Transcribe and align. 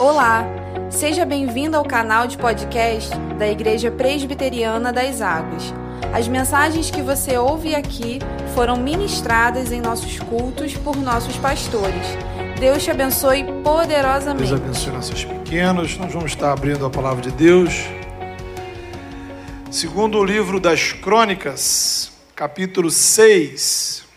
Olá, 0.00 0.46
seja 0.88 1.26
bem-vindo 1.26 1.76
ao 1.76 1.84
canal 1.84 2.26
de 2.26 2.38
podcast 2.38 3.10
da 3.38 3.46
Igreja 3.46 3.90
Presbiteriana 3.90 4.90
das 4.90 5.20
Águas. 5.20 5.74
As 6.10 6.26
mensagens 6.26 6.90
que 6.90 7.02
você 7.02 7.36
ouve 7.36 7.74
aqui 7.74 8.18
foram 8.54 8.78
ministradas 8.78 9.70
em 9.70 9.78
nossos 9.78 10.18
cultos 10.18 10.74
por 10.74 10.96
nossos 10.96 11.36
pastores. 11.36 12.16
Deus 12.58 12.82
te 12.82 12.90
abençoe 12.90 13.44
poderosamente. 13.62 14.48
Deus 14.48 14.62
abençoe 14.62 14.92
nossos 14.94 15.22
pequenos. 15.22 15.98
Nós 15.98 16.14
vamos 16.14 16.30
estar 16.30 16.50
abrindo 16.50 16.86
a 16.86 16.88
palavra 16.88 17.20
de 17.20 17.30
Deus. 17.32 17.84
Segundo 19.70 20.16
o 20.16 20.24
livro 20.24 20.58
das 20.58 20.94
Crônicas, 20.94 22.10
capítulo 22.34 22.90
6. 22.90 24.08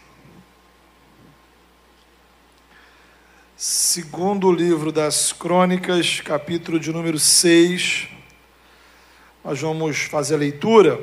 Segundo 3.94 4.52
livro 4.52 4.91
das 4.91 5.32
Crônicas, 5.32 6.20
capítulo 6.20 6.79
de 6.79 6.92
número 6.92 7.20
6. 7.20 8.07
Nós 9.46 9.61
vamos 9.61 10.00
fazer 10.06 10.34
a 10.34 10.38
leitura 10.39 11.00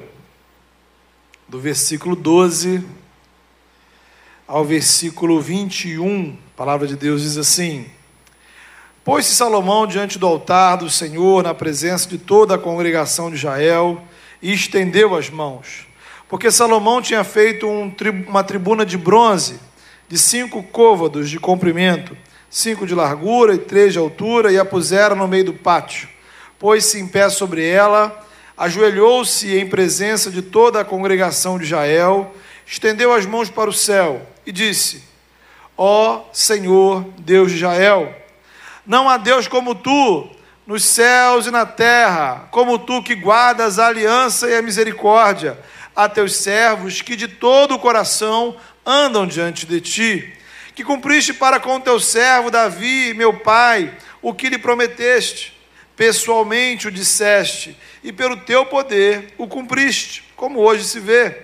do 1.47 1.61
versículo 1.61 2.17
12 2.17 2.85
ao 4.45 4.65
versículo 4.65 5.41
21. 5.41 6.37
A 6.53 6.57
palavra 6.57 6.89
de 6.89 6.97
Deus 6.97 7.23
diz 7.23 7.37
assim: 7.37 7.87
Pôs-se 9.05 9.37
Salomão 9.37 9.87
diante 9.87 10.19
do 10.19 10.27
altar 10.27 10.79
do 10.79 10.91
Senhor, 10.91 11.45
na 11.45 11.55
presença 11.55 12.09
de 12.09 12.19
toda 12.19 12.57
a 12.57 12.59
congregação 12.59 13.31
de 13.31 13.37
Israel, 13.37 14.03
e 14.43 14.53
estendeu 14.53 15.15
as 15.15 15.31
mãos. 15.31 15.87
Porque 16.29 16.51
Salomão 16.51 17.01
tinha 17.01 17.23
feito 17.23 17.69
um, 17.69 17.95
uma 18.27 18.43
tribuna 18.43 18.85
de 18.85 18.99
bronze, 18.99 19.61
de 20.09 20.19
cinco 20.19 20.61
côvados 20.61 21.31
de 21.31 21.39
comprimento, 21.39 22.17
cinco 22.51 22.87
de 22.87 22.95
largura 22.95 23.55
e 23.55 23.59
três 23.59 23.93
de 23.93 23.99
altura, 23.99 24.53
e 24.53 24.59
a 24.59 24.65
puseram 24.65 25.15
no 25.15 25.29
meio 25.29 25.45
do 25.45 25.55
pátio. 25.55 26.09
Pôs-se 26.59 26.99
em 26.99 27.07
pé 27.07 27.31
sobre 27.31 27.67
ela, 27.67 28.27
ajoelhou-se 28.59 29.57
em 29.57 29.67
presença 29.67 30.31
de 30.31 30.43
toda 30.43 30.81
a 30.81 30.85
congregação 30.85 31.57
de 31.57 31.65
Israel, 31.65 32.35
estendeu 32.67 33.15
as 33.15 33.25
mãos 33.25 33.49
para 33.49 33.71
o 33.71 33.73
céu 33.73 34.27
e 34.45 34.53
disse: 34.53 35.05
Ó 35.79 36.25
Senhor, 36.33 37.07
Deus 37.19 37.51
de 37.53 37.59
Israel, 37.59 38.15
não 38.85 39.09
há 39.09 39.17
Deus 39.17 39.49
como 39.49 39.75
tu, 39.75 40.29
nos 40.67 40.85
céus 40.85 41.47
e 41.47 41.51
na 41.51 41.65
terra, 41.65 42.49
como 42.51 42.79
tu 42.79 43.03
que 43.03 43.15
guardas 43.15 43.79
a 43.79 43.87
aliança 43.87 44.51
e 44.51 44.57
a 44.57 44.63
misericórdia 44.63 45.57
a 45.95 46.09
teus 46.09 46.37
servos 46.37 47.03
que 47.03 47.17
de 47.17 47.29
todo 47.29 47.75
o 47.75 47.79
coração 47.79 48.57
andam 48.87 49.27
diante 49.27 49.67
de 49.67 49.81
ti, 49.81 50.33
que 50.81 50.85
cumpriste 50.85 51.35
para 51.35 51.61
com 51.61 51.79
teu 51.79 52.01
servo 52.01 52.51
Davi, 52.51 53.13
meu 53.13 53.35
pai, 53.35 53.95
o 54.23 54.33
que 54.33 54.49
lhe 54.49 54.57
prometeste, 54.57 55.55
pessoalmente 55.95 56.89
o 56.89 56.91
disseste, 56.91 57.77
e 58.03 58.11
pelo 58.11 58.35
teu 58.35 58.65
poder 58.65 59.35
o 59.37 59.47
cumpriste, 59.47 60.25
como 60.35 60.59
hoje 60.59 60.85
se 60.85 60.99
vê. 60.99 61.43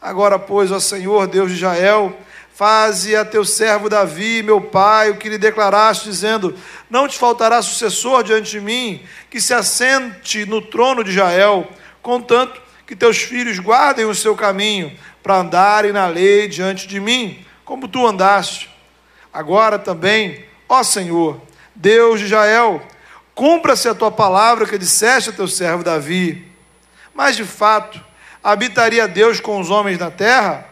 Agora, 0.00 0.38
pois, 0.38 0.70
ó 0.70 0.78
Senhor, 0.78 1.26
Deus 1.26 1.50
de 1.50 1.56
Israel, 1.56 2.16
Faze 2.54 3.16
a 3.16 3.24
teu 3.24 3.44
servo 3.44 3.88
Davi, 3.88 4.40
meu 4.40 4.60
pai, 4.60 5.10
o 5.10 5.16
que 5.16 5.28
lhe 5.28 5.36
declaraste, 5.36 6.08
dizendo: 6.08 6.56
Não 6.88 7.08
te 7.08 7.18
faltará 7.18 7.60
sucessor 7.60 8.22
diante 8.22 8.52
de 8.52 8.60
mim, 8.60 9.02
que 9.28 9.40
se 9.40 9.52
assente 9.52 10.46
no 10.46 10.62
trono 10.62 11.02
de 11.02 11.10
Israel, 11.10 11.68
contanto 12.00 12.62
que 12.86 12.94
teus 12.94 13.18
filhos 13.18 13.58
guardem 13.58 14.04
o 14.04 14.14
seu 14.14 14.36
caminho, 14.36 14.96
para 15.20 15.38
andarem 15.38 15.90
na 15.90 16.06
lei 16.06 16.46
diante 16.46 16.86
de 16.86 17.00
mim, 17.00 17.43
como 17.64 17.88
tu 17.88 18.06
andaste. 18.06 18.70
Agora 19.32 19.78
também, 19.78 20.44
ó 20.68 20.82
Senhor, 20.82 21.40
Deus 21.74 22.20
de 22.20 22.26
Israel, 22.26 22.82
cumpra-se 23.34 23.88
a 23.88 23.94
tua 23.94 24.10
palavra 24.10 24.66
que 24.66 24.78
disseste 24.78 25.30
a 25.30 25.32
teu 25.32 25.48
servo 25.48 25.82
Davi. 25.82 26.46
Mas 27.14 27.36
de 27.36 27.44
fato, 27.44 28.00
habitaria 28.42 29.08
Deus 29.08 29.40
com 29.40 29.60
os 29.60 29.70
homens 29.70 29.98
na 29.98 30.10
terra? 30.10 30.68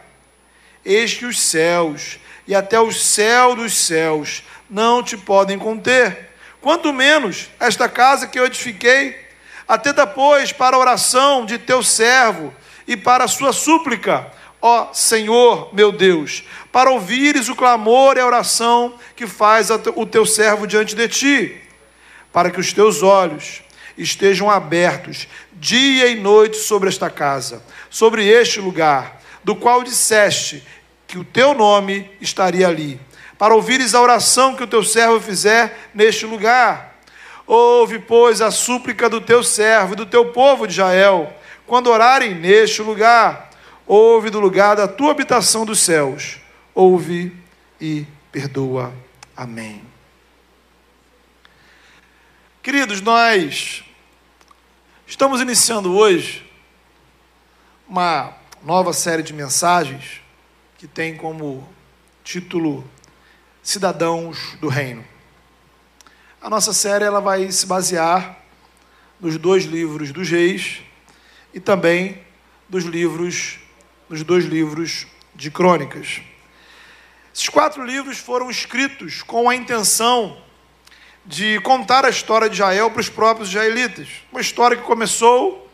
Eis 0.85 1.13
que 1.13 1.25
os 1.25 1.41
céus 1.41 2.19
e 2.47 2.53
até 2.53 2.79
o 2.79 2.91
céu 2.91 3.55
dos 3.55 3.73
céus 3.75 4.43
não 4.69 5.01
te 5.01 5.17
podem 5.17 5.57
conter. 5.57 6.31
Quanto 6.61 6.93
menos 6.93 7.49
esta 7.59 7.89
casa 7.89 8.27
que 8.27 8.39
eu 8.39 8.45
edifiquei, 8.45 9.17
atenta, 9.67 10.05
pois, 10.05 10.51
para 10.51 10.75
a 10.75 10.79
oração 10.79 11.45
de 11.45 11.57
teu 11.57 11.83
servo 11.83 12.53
e 12.87 12.95
para 12.95 13.25
a 13.25 13.27
sua 13.27 13.53
súplica, 13.53 14.31
ó 14.61 14.93
Senhor 14.93 15.73
meu 15.73 15.91
Deus, 15.91 16.43
para 16.73 16.89
ouvires 16.89 17.49
o 17.49 17.55
clamor 17.55 18.17
e 18.17 18.19
a 18.19 18.25
oração 18.25 18.95
que 19.15 19.27
faz 19.27 19.69
o 19.95 20.07
teu 20.07 20.25
servo 20.25 20.65
diante 20.65 20.95
de 20.95 21.07
ti, 21.07 21.61
para 22.31 22.49
que 22.49 22.59
os 22.59 22.73
teus 22.73 23.03
olhos 23.03 23.61
estejam 23.95 24.49
abertos 24.49 25.27
dia 25.53 26.07
e 26.07 26.15
noite 26.19 26.57
sobre 26.57 26.89
esta 26.89 27.11
casa, 27.11 27.63
sobre 27.91 28.27
este 28.27 28.59
lugar 28.59 29.21
do 29.43 29.55
qual 29.55 29.83
disseste 29.83 30.65
que 31.05 31.19
o 31.19 31.23
teu 31.23 31.53
nome 31.53 32.09
estaria 32.19 32.67
ali, 32.67 32.99
para 33.37 33.53
ouvires 33.53 33.93
a 33.93 34.01
oração 34.01 34.55
que 34.55 34.63
o 34.63 34.67
teu 34.67 34.83
servo 34.83 35.19
fizer 35.19 35.91
neste 35.93 36.25
lugar. 36.25 36.97
Ouve, 37.45 37.99
pois, 37.99 38.41
a 38.41 38.49
súplica 38.49 39.07
do 39.07 39.21
teu 39.21 39.43
servo 39.43 39.93
e 39.93 39.97
do 39.97 40.07
teu 40.07 40.31
povo 40.31 40.65
de 40.65 40.73
Israel, 40.73 41.31
quando 41.67 41.91
orarem 41.91 42.33
neste 42.33 42.81
lugar. 42.81 43.51
Ouve 43.85 44.31
do 44.31 44.39
lugar 44.39 44.75
da 44.75 44.87
tua 44.87 45.11
habitação 45.11 45.65
dos 45.65 45.79
céus. 45.79 46.41
Ouve 46.75 47.31
e 47.79 48.03
perdoa. 48.31 48.91
Amém. 49.37 49.83
Queridos, 52.63 52.99
nós 52.99 53.83
estamos 55.05 55.39
iniciando 55.39 55.95
hoje 55.95 56.49
uma 57.87 58.33
nova 58.63 58.91
série 58.91 59.21
de 59.21 59.33
mensagens 59.33 60.19
que 60.79 60.87
tem 60.87 61.15
como 61.15 61.67
título 62.23 62.83
Cidadãos 63.61 64.57
do 64.59 64.67
Reino. 64.67 65.05
A 66.41 66.49
nossa 66.49 66.73
série 66.73 67.05
ela 67.05 67.21
vai 67.21 67.51
se 67.51 67.67
basear 67.67 68.39
nos 69.19 69.37
dois 69.37 69.65
livros 69.65 70.11
dos 70.11 70.27
reis 70.27 70.81
e 71.53 71.59
também 71.59 72.19
dos 72.67 72.83
livros 72.83 73.59
nos 74.09 74.23
dois 74.23 74.45
livros 74.45 75.05
de 75.35 75.51
crônicas. 75.51 76.32
Esses 77.33 77.49
quatro 77.49 77.83
livros 77.83 78.19
foram 78.19 78.51
escritos 78.51 79.23
com 79.23 79.49
a 79.49 79.55
intenção 79.55 80.37
de 81.25 81.59
contar 81.61 82.05
a 82.05 82.09
história 82.09 82.47
de 82.47 82.53
Israel 82.53 82.91
para 82.91 82.99
os 82.99 83.09
próprios 83.09 83.49
israelitas. 83.49 84.07
Uma 84.31 84.39
história 84.39 84.77
que 84.77 84.83
começou 84.83 85.67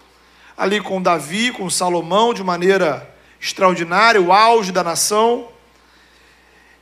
ali 0.58 0.80
com 0.80 1.02
Davi, 1.02 1.52
com 1.52 1.70
Salomão, 1.70 2.34
de 2.34 2.42
maneira 2.46 3.14
extraordinária, 3.42 4.22
o 4.22 4.32
auge 4.32 4.72
da 4.72 4.86
nação. 4.86 5.50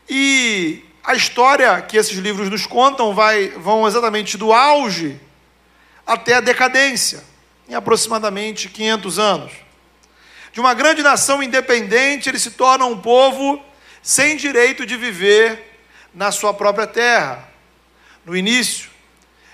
E 0.08 0.86
a 1.04 1.16
história 1.16 1.82
que 1.82 1.98
esses 1.98 2.16
livros 2.16 2.48
nos 2.48 2.68
contam 2.68 3.16
vai, 3.16 3.48
vão 3.48 3.88
exatamente 3.88 4.38
do 4.38 4.54
auge 4.54 5.20
até 6.06 6.36
a 6.36 6.40
decadência, 6.40 7.24
em 7.68 7.74
aproximadamente 7.74 8.70
500 8.70 9.18
anos. 9.18 9.52
De 10.54 10.60
uma 10.60 10.76
grande 10.76 11.02
nação 11.02 11.42
independente, 11.42 12.30
ele 12.30 12.38
se 12.38 12.52
torna 12.52 12.86
um 12.86 13.00
povo 13.00 13.66
sem 14.08 14.38
direito 14.38 14.86
de 14.86 14.96
viver 14.96 15.82
na 16.14 16.32
sua 16.32 16.54
própria 16.54 16.88
terra. 16.88 17.46
No 18.24 18.38
início, 18.38 18.90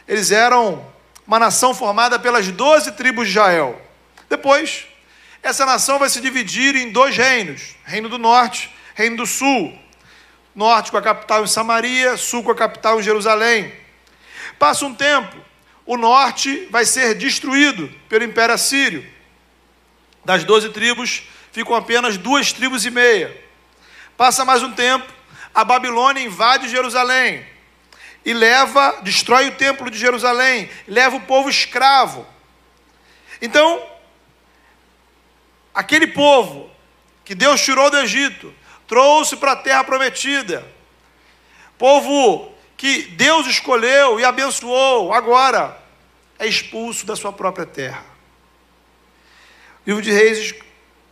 eles 0.08 0.30
eram 0.30 0.86
uma 1.26 1.40
nação 1.40 1.74
formada 1.74 2.20
pelas 2.20 2.48
doze 2.50 2.92
tribos 2.92 3.26
de 3.26 3.32
Israel. 3.32 3.82
Depois, 4.30 4.86
essa 5.42 5.66
nação 5.66 5.98
vai 5.98 6.08
se 6.08 6.22
dividir 6.22 6.76
em 6.76 6.92
dois 6.92 7.18
reinos: 7.18 7.76
Reino 7.84 8.08
do 8.08 8.20
Norte, 8.20 8.72
Reino 8.94 9.18
do 9.18 9.26
Sul. 9.26 9.76
Norte 10.54 10.92
com 10.92 10.98
a 10.98 11.02
capital 11.02 11.44
em 11.44 11.48
Samaria, 11.48 12.16
Sul 12.16 12.44
com 12.44 12.52
a 12.52 12.56
capital 12.56 13.00
em 13.00 13.04
Jerusalém. 13.04 13.74
Passa 14.60 14.86
um 14.86 14.94
tempo, 14.94 15.36
o 15.84 15.98
norte 15.98 16.68
vai 16.70 16.86
ser 16.86 17.16
destruído 17.16 17.92
pelo 18.08 18.24
Império 18.24 18.54
Assírio. 18.54 19.04
Das 20.24 20.44
doze 20.44 20.70
tribos, 20.70 21.24
ficam 21.52 21.74
apenas 21.74 22.18
duas 22.18 22.54
tribos 22.54 22.86
e 22.86 22.92
meia. 22.92 23.43
Passa 24.24 24.46
mais 24.46 24.64
um 24.64 24.72
tempo, 24.72 25.06
a 25.54 25.66
Babilônia 25.66 26.24
invade 26.24 26.70
Jerusalém 26.70 27.46
e 28.24 28.32
leva, 28.32 29.02
destrói 29.02 29.50
o 29.50 29.56
templo 29.56 29.92
de 29.92 29.98
Jerusalém, 29.98 30.70
leva 30.88 31.18
o 31.18 31.22
povo 31.24 31.50
escravo. 31.50 32.26
Então, 33.42 33.86
aquele 35.76 36.08
povo 36.08 36.72
que 37.26 37.36
Deus 37.36 37.60
tirou 37.60 37.92
do 37.92 37.98
Egito, 37.98 38.56
trouxe 38.88 39.36
para 39.36 39.52
a 39.52 39.58
terra 39.58 39.84
prometida, 39.84 40.66
povo 41.78 42.50
que 42.78 43.02
Deus 43.02 43.46
escolheu 43.46 44.22
e 44.22 44.24
abençoou, 44.24 45.14
agora 45.14 45.78
é 46.40 46.48
expulso 46.48 47.06
da 47.06 47.18
sua 47.18 47.34
própria 47.34 47.66
terra. 47.66 48.06
O 49.86 49.90
livro 49.90 50.02
de 50.02 50.14
Reis, 50.14 50.56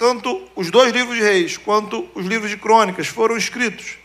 tanto 0.02 0.50
os 0.56 0.72
dois 0.72 0.92
livros 0.92 1.16
de 1.16 1.22
Reis 1.22 1.58
quanto 1.58 2.10
os 2.16 2.26
livros 2.26 2.50
de 2.50 2.58
Crônicas 2.58 3.06
foram 3.06 3.38
escritos 3.38 4.00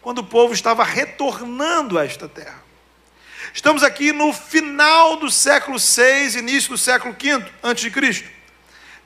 quando 0.00 0.18
o 0.18 0.24
povo 0.24 0.54
estava 0.54 0.84
retornando 0.84 1.98
a 1.98 2.04
esta 2.04 2.28
terra. 2.28 2.62
Estamos 3.52 3.82
aqui 3.82 4.12
no 4.12 4.32
final 4.32 5.16
do 5.16 5.28
século 5.28 5.78
VI, 5.80 6.38
início 6.38 6.70
do 6.70 6.78
século 6.78 7.16
V 7.20 7.44
antes 7.60 7.82
de 7.82 7.90
Cristo. 7.90 8.28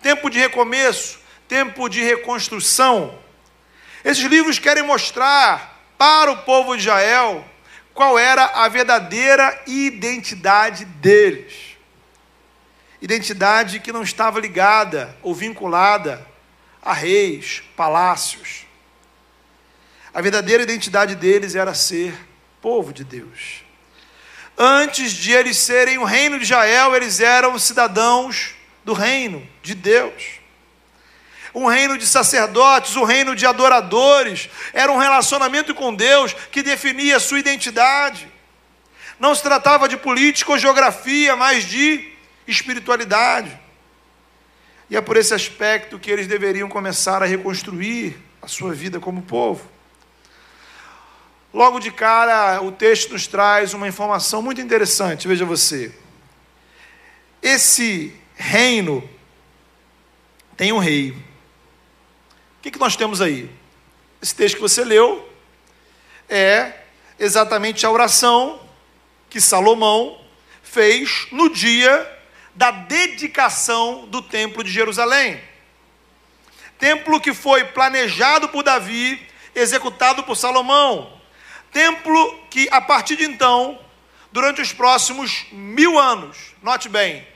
Tempo 0.02 0.28
de 0.28 0.38
recomeço, 0.38 1.18
tempo 1.48 1.88
de 1.88 2.02
reconstrução. 2.02 3.18
Esses 4.04 4.24
livros 4.24 4.58
querem 4.58 4.82
mostrar 4.82 5.90
para 5.96 6.30
o 6.32 6.42
povo 6.42 6.76
de 6.76 6.82
Israel 6.82 7.42
qual 7.94 8.18
era 8.18 8.44
a 8.44 8.68
verdadeira 8.68 9.58
identidade 9.66 10.84
deles. 10.84 11.65
Identidade 13.06 13.78
que 13.78 13.92
não 13.92 14.02
estava 14.02 14.40
ligada 14.40 15.16
ou 15.22 15.32
vinculada 15.32 16.26
a 16.82 16.92
reis, 16.92 17.62
palácios. 17.76 18.66
A 20.12 20.20
verdadeira 20.20 20.64
identidade 20.64 21.14
deles 21.14 21.54
era 21.54 21.72
ser 21.72 22.12
povo 22.60 22.92
de 22.92 23.04
Deus. 23.04 23.62
Antes 24.58 25.12
de 25.12 25.30
eles 25.30 25.56
serem 25.56 25.98
o 25.98 26.04
reino 26.04 26.36
de 26.36 26.42
Israel, 26.46 26.96
eles 26.96 27.20
eram 27.20 27.56
cidadãos 27.60 28.56
do 28.84 28.92
reino 28.92 29.48
de 29.62 29.76
Deus. 29.76 30.40
Um 31.54 31.66
reino 31.66 31.96
de 31.96 32.08
sacerdotes, 32.08 32.96
um 32.96 33.04
reino 33.04 33.36
de 33.36 33.46
adoradores, 33.46 34.50
era 34.72 34.90
um 34.90 34.98
relacionamento 34.98 35.76
com 35.76 35.94
Deus 35.94 36.32
que 36.50 36.60
definia 36.60 37.18
a 37.18 37.20
sua 37.20 37.38
identidade. 37.38 38.28
Não 39.20 39.32
se 39.32 39.44
tratava 39.44 39.88
de 39.88 39.96
política 39.96 40.50
ou 40.50 40.58
geografia, 40.58 41.36
mas 41.36 41.62
de 41.62 42.15
espiritualidade. 42.46 43.58
E 44.88 44.96
é 44.96 45.00
por 45.00 45.16
esse 45.16 45.34
aspecto 45.34 45.98
que 45.98 46.10
eles 46.10 46.26
deveriam 46.26 46.68
começar 46.68 47.22
a 47.22 47.26
reconstruir 47.26 48.16
a 48.40 48.46
sua 48.46 48.72
vida 48.72 49.00
como 49.00 49.22
povo. 49.22 49.68
Logo 51.52 51.80
de 51.80 51.90
cara, 51.90 52.60
o 52.62 52.70
texto 52.70 53.12
nos 53.12 53.26
traz 53.26 53.74
uma 53.74 53.88
informação 53.88 54.42
muito 54.42 54.60
interessante, 54.60 55.26
veja 55.26 55.44
você. 55.44 55.92
Esse 57.42 58.14
reino 58.34 59.08
tem 60.56 60.72
um 60.72 60.78
rei. 60.78 61.10
O 61.10 62.62
que, 62.62 62.70
que 62.70 62.78
nós 62.78 62.94
temos 62.94 63.20
aí? 63.20 63.50
Esse 64.20 64.34
texto 64.34 64.56
que 64.56 64.60
você 64.60 64.84
leu 64.84 65.28
é 66.28 66.72
exatamente 67.18 67.86
a 67.86 67.90
oração 67.90 68.60
que 69.28 69.40
Salomão 69.40 70.20
fez 70.62 71.26
no 71.32 71.48
dia 71.48 72.15
da 72.56 72.70
dedicação 72.70 74.06
do 74.08 74.22
templo 74.22 74.64
de 74.64 74.70
Jerusalém. 74.70 75.40
Templo 76.78 77.20
que 77.20 77.32
foi 77.32 77.64
planejado 77.64 78.48
por 78.48 78.62
Davi, 78.62 79.24
executado 79.54 80.24
por 80.24 80.36
Salomão. 80.36 81.20
Templo 81.70 82.40
que, 82.50 82.66
a 82.70 82.80
partir 82.80 83.16
de 83.16 83.24
então, 83.24 83.78
durante 84.32 84.60
os 84.60 84.72
próximos 84.72 85.46
mil 85.52 85.98
anos, 85.98 86.54
note 86.62 86.88
bem, 86.88 87.26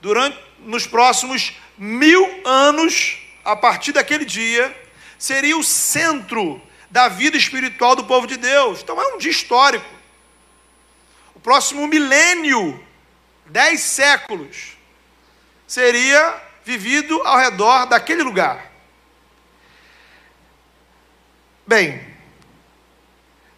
durante 0.00 0.38
nos 0.58 0.86
próximos 0.86 1.54
mil 1.78 2.42
anos, 2.44 3.18
a 3.44 3.54
partir 3.54 3.92
daquele 3.92 4.24
dia, 4.24 4.74
seria 5.16 5.56
o 5.56 5.62
centro 5.62 6.60
da 6.90 7.08
vida 7.08 7.36
espiritual 7.36 7.94
do 7.94 8.04
povo 8.04 8.26
de 8.26 8.36
Deus. 8.36 8.80
Então 8.82 9.00
é 9.00 9.14
um 9.14 9.18
dia 9.18 9.30
histórico. 9.30 9.86
O 11.34 11.40
próximo 11.40 11.86
milênio, 11.86 12.84
dez 13.46 13.80
séculos, 13.80 14.76
seria 15.66 16.42
vivido 16.64 17.20
ao 17.24 17.38
redor 17.38 17.86
daquele 17.86 18.22
lugar. 18.22 18.72
Bem, 21.66 22.00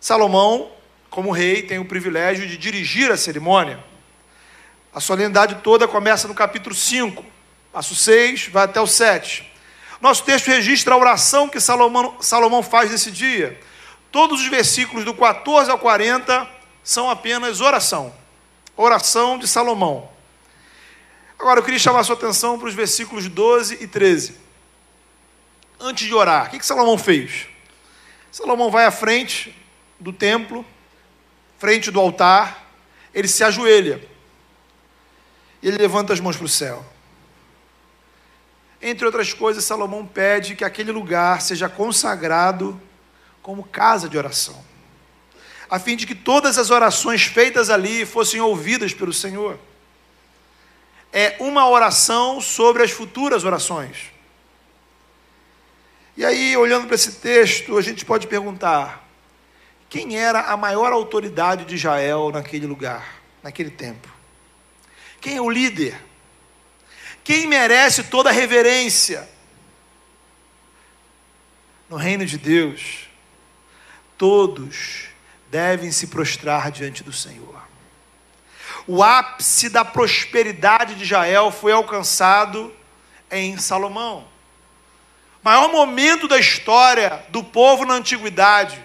Salomão, 0.00 0.70
como 1.10 1.30
rei, 1.30 1.62
tem 1.62 1.78
o 1.78 1.84
privilégio 1.84 2.46
de 2.46 2.56
dirigir 2.56 3.10
a 3.10 3.16
cerimônia. 3.16 3.82
A 4.92 5.00
solenidade 5.00 5.56
toda 5.56 5.88
começa 5.88 6.28
no 6.28 6.34
capítulo 6.34 6.74
5, 6.74 7.24
passo 7.72 7.94
6, 7.94 8.48
vai 8.48 8.64
até 8.64 8.80
o 8.80 8.86
7. 8.86 9.50
Nosso 10.00 10.24
texto 10.24 10.46
registra 10.46 10.94
a 10.94 10.98
oração 10.98 11.48
que 11.48 11.58
Salomão, 11.58 12.16
Salomão 12.20 12.62
faz 12.62 12.90
nesse 12.90 13.10
dia. 13.10 13.60
Todos 14.12 14.40
os 14.40 14.46
versículos 14.46 15.04
do 15.04 15.14
14 15.14 15.70
ao 15.70 15.78
40 15.78 16.48
são 16.82 17.10
apenas 17.10 17.60
oração. 17.60 18.14
Oração 18.76 19.38
de 19.38 19.48
Salomão. 19.48 20.08
Agora 21.38 21.60
eu 21.60 21.64
queria 21.64 21.78
chamar 21.78 22.00
a 22.00 22.04
sua 22.04 22.16
atenção 22.16 22.58
para 22.58 22.68
os 22.68 22.74
versículos 22.74 23.28
12 23.28 23.78
e 23.80 23.86
13. 23.86 24.36
Antes 25.80 26.06
de 26.06 26.14
orar, 26.14 26.46
o 26.46 26.50
que, 26.50 26.58
que 26.58 26.66
Salomão 26.66 26.98
fez? 26.98 27.48
Salomão 28.30 28.70
vai 28.70 28.84
à 28.84 28.90
frente, 28.90 29.56
do 29.98 30.12
templo, 30.12 30.64
frente 31.58 31.90
do 31.90 32.00
altar, 32.00 32.66
ele 33.14 33.28
se 33.28 33.42
ajoelha. 33.42 34.06
E 35.62 35.68
ele 35.68 35.78
levanta 35.78 36.12
as 36.12 36.20
mãos 36.20 36.36
para 36.36 36.44
o 36.44 36.48
céu. 36.48 36.84
Entre 38.80 39.06
outras 39.06 39.32
coisas, 39.32 39.64
Salomão 39.64 40.06
pede 40.06 40.54
que 40.54 40.64
aquele 40.64 40.92
lugar 40.92 41.40
seja 41.40 41.68
consagrado 41.68 42.78
como 43.42 43.64
casa 43.64 44.08
de 44.08 44.18
oração, 44.18 44.62
a 45.68 45.78
fim 45.78 45.96
de 45.96 46.06
que 46.06 46.14
todas 46.14 46.58
as 46.58 46.70
orações 46.70 47.24
feitas 47.24 47.70
ali 47.70 48.06
fossem 48.06 48.40
ouvidas 48.40 48.94
pelo 48.94 49.12
Senhor. 49.12 49.58
É 51.12 51.36
uma 51.40 51.68
oração 51.68 52.40
sobre 52.40 52.82
as 52.82 52.90
futuras 52.90 53.44
orações. 53.44 54.12
E 56.16 56.24
aí, 56.24 56.56
olhando 56.56 56.86
para 56.86 56.94
esse 56.94 57.12
texto, 57.16 57.76
a 57.76 57.82
gente 57.82 58.04
pode 58.04 58.26
perguntar: 58.26 59.06
quem 59.88 60.16
era 60.16 60.42
a 60.42 60.56
maior 60.56 60.92
autoridade 60.92 61.64
de 61.64 61.74
Israel 61.74 62.30
naquele 62.32 62.66
lugar, 62.66 63.20
naquele 63.42 63.70
tempo? 63.70 64.08
Quem 65.20 65.36
é 65.36 65.40
o 65.40 65.50
líder? 65.50 66.00
Quem 67.24 67.46
merece 67.46 68.04
toda 68.04 68.30
a 68.30 68.32
reverência? 68.32 69.28
No 71.88 71.96
reino 71.96 72.24
de 72.24 72.38
Deus, 72.38 73.08
todos 74.16 75.08
devem 75.50 75.92
se 75.92 76.08
prostrar 76.08 76.70
diante 76.70 77.02
do 77.02 77.12
Senhor. 77.12 77.56
O 78.86 79.02
ápice 79.02 79.68
da 79.68 79.84
prosperidade 79.84 80.94
de 80.94 81.02
Israel 81.02 81.50
foi 81.50 81.72
alcançado 81.72 82.72
em 83.30 83.56
Salomão. 83.58 84.26
Maior 85.42 85.70
momento 85.70 86.28
da 86.28 86.38
história 86.38 87.24
do 87.28 87.42
povo 87.42 87.84
na 87.84 87.94
antiguidade 87.94 88.82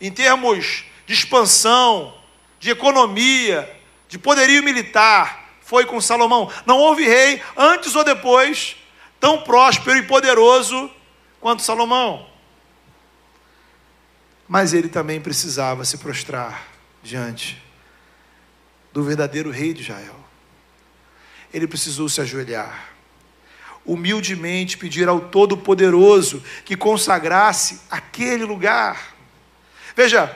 em 0.00 0.10
termos 0.10 0.84
de 1.06 1.14
expansão, 1.14 2.14
de 2.58 2.70
economia, 2.70 3.70
de 4.08 4.18
poderio 4.18 4.62
militar, 4.62 5.46
foi 5.60 5.84
com 5.84 6.00
Salomão. 6.00 6.50
Não 6.64 6.78
houve 6.78 7.04
rei 7.04 7.42
antes 7.56 7.94
ou 7.94 8.04
depois 8.04 8.76
tão 9.18 9.42
próspero 9.42 9.98
e 9.98 10.02
poderoso 10.02 10.90
quanto 11.40 11.62
Salomão. 11.62 12.26
Mas 14.48 14.72
ele 14.72 14.88
também 14.88 15.20
precisava 15.20 15.84
se 15.84 15.98
prostrar 15.98 16.66
diante 17.02 17.62
do 18.92 19.02
verdadeiro 19.02 19.50
rei 19.50 19.74
de 19.74 19.82
Israel. 19.82 20.16
Ele 21.52 21.66
precisou 21.66 22.08
se 22.08 22.20
ajoelhar, 22.20 22.90
humildemente 23.84 24.78
pedir 24.78 25.08
ao 25.08 25.20
Todo-Poderoso 25.20 26.42
que 26.64 26.76
consagrasse 26.76 27.80
aquele 27.90 28.44
lugar. 28.44 29.14
Veja, 29.94 30.34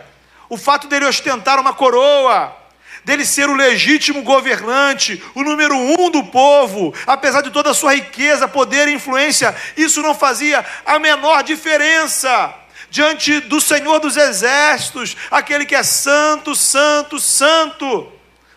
o 0.48 0.56
fato 0.56 0.88
dele 0.88 1.06
ostentar 1.06 1.58
uma 1.58 1.72
coroa, 1.72 2.56
dele 3.04 3.24
ser 3.24 3.48
o 3.48 3.54
legítimo 3.54 4.22
governante, 4.22 5.22
o 5.34 5.42
número 5.42 5.76
um 5.76 6.10
do 6.10 6.24
povo, 6.24 6.92
apesar 7.06 7.42
de 7.42 7.50
toda 7.50 7.70
a 7.70 7.74
sua 7.74 7.94
riqueza, 7.94 8.48
poder 8.48 8.88
e 8.88 8.94
influência, 8.94 9.54
isso 9.76 10.02
não 10.02 10.14
fazia 10.14 10.64
a 10.84 10.98
menor 10.98 11.42
diferença 11.42 12.59
diante 12.90 13.40
do 13.40 13.60
Senhor 13.60 13.98
dos 14.00 14.16
Exércitos, 14.16 15.16
aquele 15.30 15.64
que 15.64 15.74
é 15.74 15.82
santo, 15.82 16.54
santo, 16.54 17.18
santo, 17.18 18.12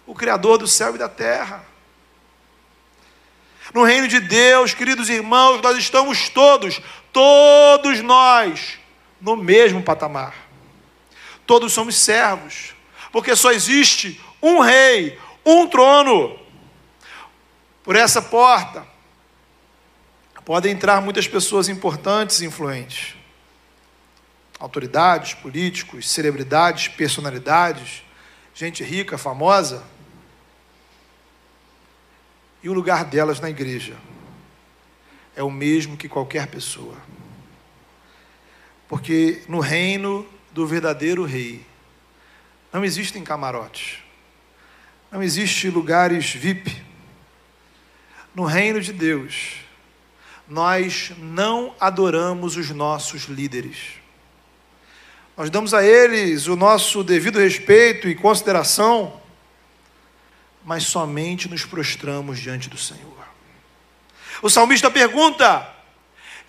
o 0.06 0.14
Criador 0.14 0.58
do 0.58 0.68
céu 0.68 0.96
e 0.96 0.98
da 0.98 1.08
terra. 1.08 1.64
No 3.74 3.84
reino 3.84 4.08
de 4.08 4.20
Deus, 4.20 4.74
queridos 4.74 5.10
irmãos, 5.10 5.62
nós 5.62 5.78
estamos 5.78 6.30
todos, 6.30 6.82
todos 7.12 8.02
nós, 8.02 8.78
no 9.22 9.36
mesmo 9.36 9.82
patamar 9.82 10.44
todos 11.46 11.74
somos 11.74 11.96
servos, 11.96 12.74
porque 13.12 13.36
só 13.36 13.52
existe 13.52 14.20
um 14.42 14.60
rei, 14.60 15.20
um 15.46 15.68
trono. 15.68 16.40
Por 17.84 17.96
essa 17.96 18.22
porta 18.22 18.86
podem 20.46 20.74
entrar 20.74 21.02
muitas 21.02 21.28
pessoas 21.28 21.70
importantes 21.70 22.42
e 22.42 22.46
influentes. 22.46 23.16
Autoridades, 24.64 25.34
políticos, 25.34 26.10
celebridades, 26.10 26.88
personalidades, 26.88 28.02
gente 28.56 28.82
rica, 28.82 29.18
famosa. 29.18 29.84
E 32.64 32.70
o 32.70 32.74
lugar 32.74 33.04
delas 33.04 33.42
na 33.42 33.50
igreja 33.50 33.98
é 35.36 35.44
o 35.44 35.52
mesmo 35.52 35.98
que 35.98 36.08
qualquer 36.08 36.48
pessoa. 36.48 36.96
Porque 38.88 39.44
no 39.50 39.60
reino 39.60 40.26
do 40.54 40.66
verdadeiro 40.66 41.26
rei. 41.26 41.66
Não 42.72 42.86
existem 42.86 43.22
camarotes. 43.22 43.98
Não 45.12 45.22
existe 45.22 45.70
lugares 45.70 46.34
VIP. 46.34 46.82
No 48.34 48.46
reino 48.46 48.80
de 48.80 48.94
Deus, 48.94 49.58
nós 50.48 51.12
não 51.18 51.76
adoramos 51.82 52.56
os 52.56 52.70
nossos 52.70 53.24
líderes. 53.24 54.03
Nós 55.36 55.50
damos 55.50 55.74
a 55.74 55.84
eles 55.84 56.46
o 56.48 56.56
nosso 56.56 57.04
devido 57.04 57.40
respeito 57.40 58.08
e 58.08 58.14
consideração, 58.14 59.20
mas 60.64 60.84
somente 60.84 61.50
nos 61.50 61.66
prostramos 61.66 62.40
diante 62.40 62.70
do 62.70 62.78
Senhor. 62.78 63.28
O 64.44 64.50
salmista 64.50 64.92
pergunta: 64.92 65.68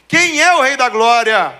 Quem 0.07 0.41
é 0.41 0.55
o 0.55 0.63
Rei 0.63 0.77
da 0.77 0.91
Glória? 0.91 1.59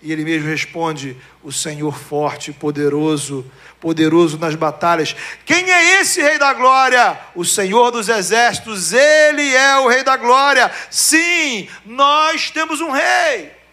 E 0.00 0.10
ele 0.10 0.24
mesmo 0.24 0.48
responde: 0.48 1.14
O 1.42 1.52
Senhor 1.52 1.94
forte 1.94 2.52
e 2.52 2.54
poderoso, 2.54 3.44
poderoso 3.78 4.38
nas 4.38 4.54
batalhas. 4.54 5.14
Quem 5.44 5.70
é 5.70 6.00
esse 6.00 6.22
Rei 6.22 6.38
da 6.38 6.54
Glória? 6.54 7.20
O 7.34 7.44
Senhor 7.44 7.90
dos 7.90 8.08
Exércitos, 8.08 8.94
ele 8.94 9.54
é 9.54 9.76
o 9.78 9.88
Rei 9.88 10.02
da 10.02 10.16
Glória. 10.16 10.72
Sim, 10.90 11.68
nós 11.84 12.50
temos 12.50 12.80
um 12.80 12.90
Rei. 12.90 13.63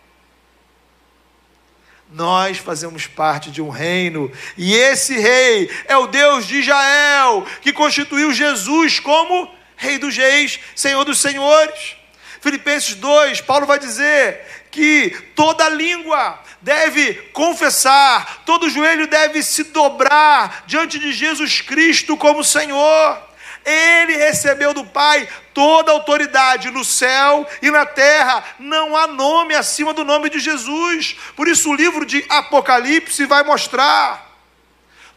Nós 2.11 2.57
fazemos 2.57 3.07
parte 3.07 3.49
de 3.49 3.61
um 3.61 3.69
reino, 3.69 4.29
e 4.57 4.75
esse 4.75 5.17
rei 5.17 5.71
é 5.85 5.95
o 5.95 6.07
Deus 6.07 6.45
de 6.45 6.59
Israel, 6.59 7.45
que 7.61 7.71
constituiu 7.71 8.33
Jesus 8.33 8.99
como 8.99 9.49
Rei 9.77 9.97
dos 9.97 10.17
Reis, 10.17 10.59
Senhor 10.75 11.05
dos 11.05 11.21
Senhores. 11.21 11.95
Filipenses 12.41 12.95
2, 12.95 13.39
Paulo 13.41 13.65
vai 13.65 13.79
dizer 13.79 14.41
que 14.69 15.11
toda 15.35 15.69
língua 15.69 16.37
deve 16.61 17.13
confessar, 17.31 18.43
todo 18.45 18.69
joelho 18.69 19.07
deve 19.07 19.41
se 19.41 19.63
dobrar 19.65 20.63
diante 20.67 20.99
de 20.99 21.13
Jesus 21.13 21.61
Cristo 21.61 22.17
como 22.17 22.43
Senhor. 22.43 23.30
Ele 23.65 24.17
recebeu 24.17 24.73
do 24.73 24.85
Pai 24.85 25.27
toda 25.53 25.91
a 25.91 25.95
autoridade 25.95 26.71
no 26.71 26.83
céu 26.83 27.47
e 27.61 27.69
na 27.69 27.85
terra. 27.85 28.43
Não 28.59 28.97
há 28.97 29.07
nome 29.07 29.53
acima 29.53 29.93
do 29.93 30.03
nome 30.03 30.29
de 30.29 30.39
Jesus. 30.39 31.15
Por 31.35 31.47
isso 31.47 31.69
o 31.69 31.75
livro 31.75 32.05
de 32.05 32.25
Apocalipse 32.29 33.25
vai 33.25 33.43
mostrar 33.43 34.31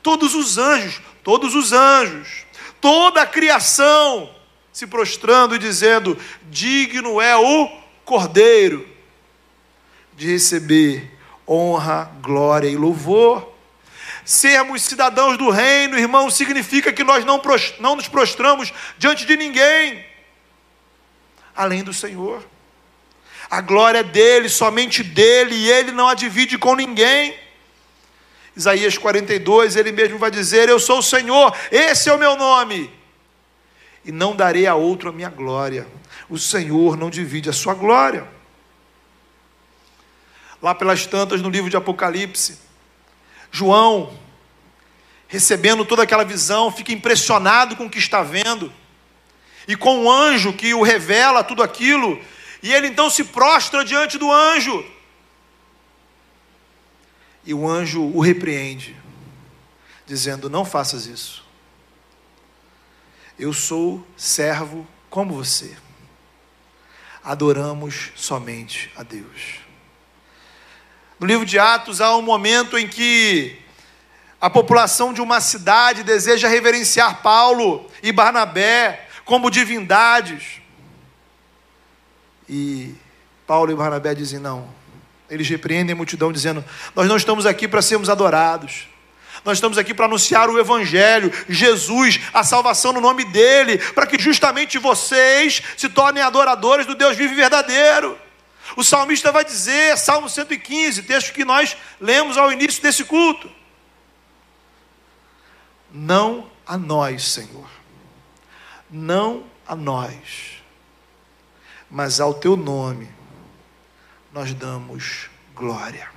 todos 0.02 0.34
os 0.34 0.58
anjos, 0.58 1.00
todos 1.22 1.54
os 1.54 1.72
anjos, 1.72 2.44
toda 2.80 3.22
a 3.22 3.26
criação 3.26 4.34
se 4.72 4.86
prostrando 4.86 5.54
e 5.54 5.58
dizendo: 5.58 6.18
Digno 6.50 7.20
é 7.20 7.36
o 7.36 7.84
Cordeiro 8.04 8.86
de 10.14 10.30
receber 10.32 11.10
honra, 11.48 12.10
glória 12.20 12.68
e 12.68 12.76
louvor. 12.76 13.53
Sermos 14.24 14.82
cidadãos 14.82 15.36
do 15.36 15.50
reino, 15.50 15.98
irmão, 15.98 16.30
significa 16.30 16.92
que 16.92 17.04
nós 17.04 17.24
não, 17.24 17.40
não 17.78 17.96
nos 17.96 18.08
prostramos 18.08 18.72
diante 18.96 19.26
de 19.26 19.36
ninguém, 19.36 20.04
além 21.54 21.84
do 21.84 21.92
Senhor. 21.92 22.42
A 23.50 23.60
glória 23.60 23.98
é 23.98 24.02
dele, 24.02 24.48
somente 24.48 25.02
dele, 25.02 25.54
e 25.54 25.70
ele 25.70 25.92
não 25.92 26.08
a 26.08 26.14
divide 26.14 26.56
com 26.56 26.74
ninguém. 26.74 27.38
Isaías 28.56 28.96
42, 28.96 29.76
ele 29.76 29.92
mesmo 29.92 30.18
vai 30.18 30.30
dizer: 30.30 30.68
Eu 30.68 30.80
sou 30.80 30.98
o 30.98 31.02
Senhor, 31.02 31.54
esse 31.70 32.08
é 32.08 32.12
o 32.12 32.18
meu 32.18 32.34
nome, 32.36 32.90
e 34.04 34.10
não 34.10 34.34
darei 34.34 34.66
a 34.66 34.74
outro 34.74 35.10
a 35.10 35.12
minha 35.12 35.28
glória. 35.28 35.86
O 36.30 36.38
Senhor 36.38 36.96
não 36.96 37.10
divide 37.10 37.50
a 37.50 37.52
sua 37.52 37.74
glória. 37.74 38.26
Lá 40.62 40.74
pelas 40.74 41.06
tantas, 41.06 41.42
no 41.42 41.50
livro 41.50 41.68
de 41.68 41.76
Apocalipse, 41.76 42.58
João, 43.54 44.12
recebendo 45.28 45.84
toda 45.84 46.02
aquela 46.02 46.24
visão, 46.24 46.72
fica 46.72 46.90
impressionado 46.90 47.76
com 47.76 47.86
o 47.86 47.88
que 47.90 48.00
está 48.00 48.20
vendo, 48.20 48.72
e 49.68 49.76
com 49.76 50.02
o 50.02 50.10
anjo 50.10 50.52
que 50.52 50.74
o 50.74 50.82
revela 50.82 51.44
tudo 51.44 51.62
aquilo, 51.62 52.20
e 52.60 52.72
ele 52.72 52.88
então 52.88 53.08
se 53.08 53.22
prostra 53.22 53.84
diante 53.84 54.18
do 54.18 54.28
anjo, 54.28 54.84
e 57.44 57.54
o 57.54 57.68
anjo 57.68 58.02
o 58.02 58.18
repreende, 58.18 58.96
dizendo: 60.04 60.50
Não 60.50 60.64
faças 60.64 61.06
isso, 61.06 61.44
eu 63.38 63.52
sou 63.52 64.04
servo 64.16 64.84
como 65.08 65.32
você, 65.32 65.76
adoramos 67.22 68.10
somente 68.16 68.90
a 68.96 69.04
Deus. 69.04 69.64
No 71.18 71.26
livro 71.26 71.46
de 71.46 71.58
Atos 71.58 72.00
há 72.00 72.16
um 72.16 72.22
momento 72.22 72.76
em 72.76 72.88
que 72.88 73.58
a 74.40 74.50
população 74.50 75.12
de 75.12 75.20
uma 75.22 75.40
cidade 75.40 76.02
deseja 76.02 76.48
reverenciar 76.48 77.22
Paulo 77.22 77.88
e 78.02 78.12
Barnabé 78.12 79.06
como 79.24 79.50
divindades. 79.50 80.60
E 82.48 82.94
Paulo 83.46 83.72
e 83.72 83.74
Barnabé 83.74 84.14
dizem: 84.14 84.38
não. 84.38 84.68
Eles 85.30 85.48
repreendem 85.48 85.94
a 85.94 85.96
multidão, 85.96 86.32
dizendo: 86.32 86.64
Nós 86.94 87.08
não 87.08 87.16
estamos 87.16 87.46
aqui 87.46 87.66
para 87.66 87.80
sermos 87.80 88.10
adorados. 88.10 88.88
Nós 89.44 89.58
estamos 89.58 89.76
aqui 89.76 89.92
para 89.92 90.06
anunciar 90.06 90.48
o 90.48 90.58
Evangelho, 90.58 91.30
Jesus, 91.48 92.20
a 92.32 92.42
salvação 92.42 92.92
no 92.92 93.00
nome 93.00 93.24
dEle, 93.24 93.78
para 93.92 94.06
que 94.06 94.18
justamente 94.18 94.78
vocês 94.78 95.62
se 95.76 95.88
tornem 95.88 96.22
adoradores 96.22 96.86
do 96.86 96.94
Deus 96.94 97.16
vivo 97.16 97.34
e 97.34 97.36
verdadeiro. 97.36 98.18
O 98.76 98.82
salmista 98.82 99.30
vai 99.30 99.44
dizer, 99.44 99.96
Salmo 99.98 100.28
115, 100.28 101.02
texto 101.02 101.32
que 101.32 101.44
nós 101.44 101.76
lemos 102.00 102.36
ao 102.36 102.50
início 102.50 102.82
desse 102.82 103.04
culto: 103.04 103.50
Não 105.90 106.50
a 106.66 106.76
nós, 106.76 107.24
Senhor, 107.28 107.68
não 108.90 109.44
a 109.66 109.76
nós, 109.76 110.62
mas 111.90 112.20
ao 112.20 112.34
teu 112.34 112.56
nome 112.56 113.08
nós 114.32 114.52
damos 114.54 115.28
glória. 115.54 116.10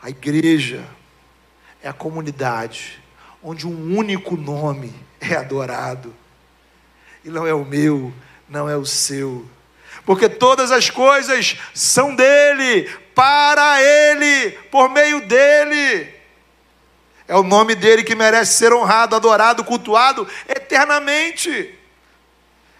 A 0.00 0.08
igreja 0.08 0.88
é 1.82 1.88
a 1.88 1.92
comunidade 1.92 3.02
onde 3.42 3.66
um 3.66 3.96
único 3.96 4.36
nome 4.36 4.94
é 5.20 5.34
adorado, 5.36 6.14
e 7.24 7.28
não 7.28 7.46
é 7.46 7.54
o 7.54 7.64
meu, 7.64 8.12
não 8.48 8.68
é 8.68 8.76
o 8.76 8.86
seu, 8.86 9.48
porque 10.06 10.28
todas 10.28 10.70
as 10.70 10.88
coisas 10.88 11.58
são 11.74 12.14
dele, 12.14 12.88
para 13.12 13.82
ele, 13.82 14.52
por 14.70 14.88
meio 14.88 15.20
dele. 15.22 16.14
É 17.26 17.34
o 17.34 17.42
nome 17.42 17.74
dele 17.74 18.04
que 18.04 18.14
merece 18.14 18.54
ser 18.54 18.72
honrado, 18.72 19.16
adorado, 19.16 19.64
cultuado 19.64 20.26
eternamente. 20.48 21.76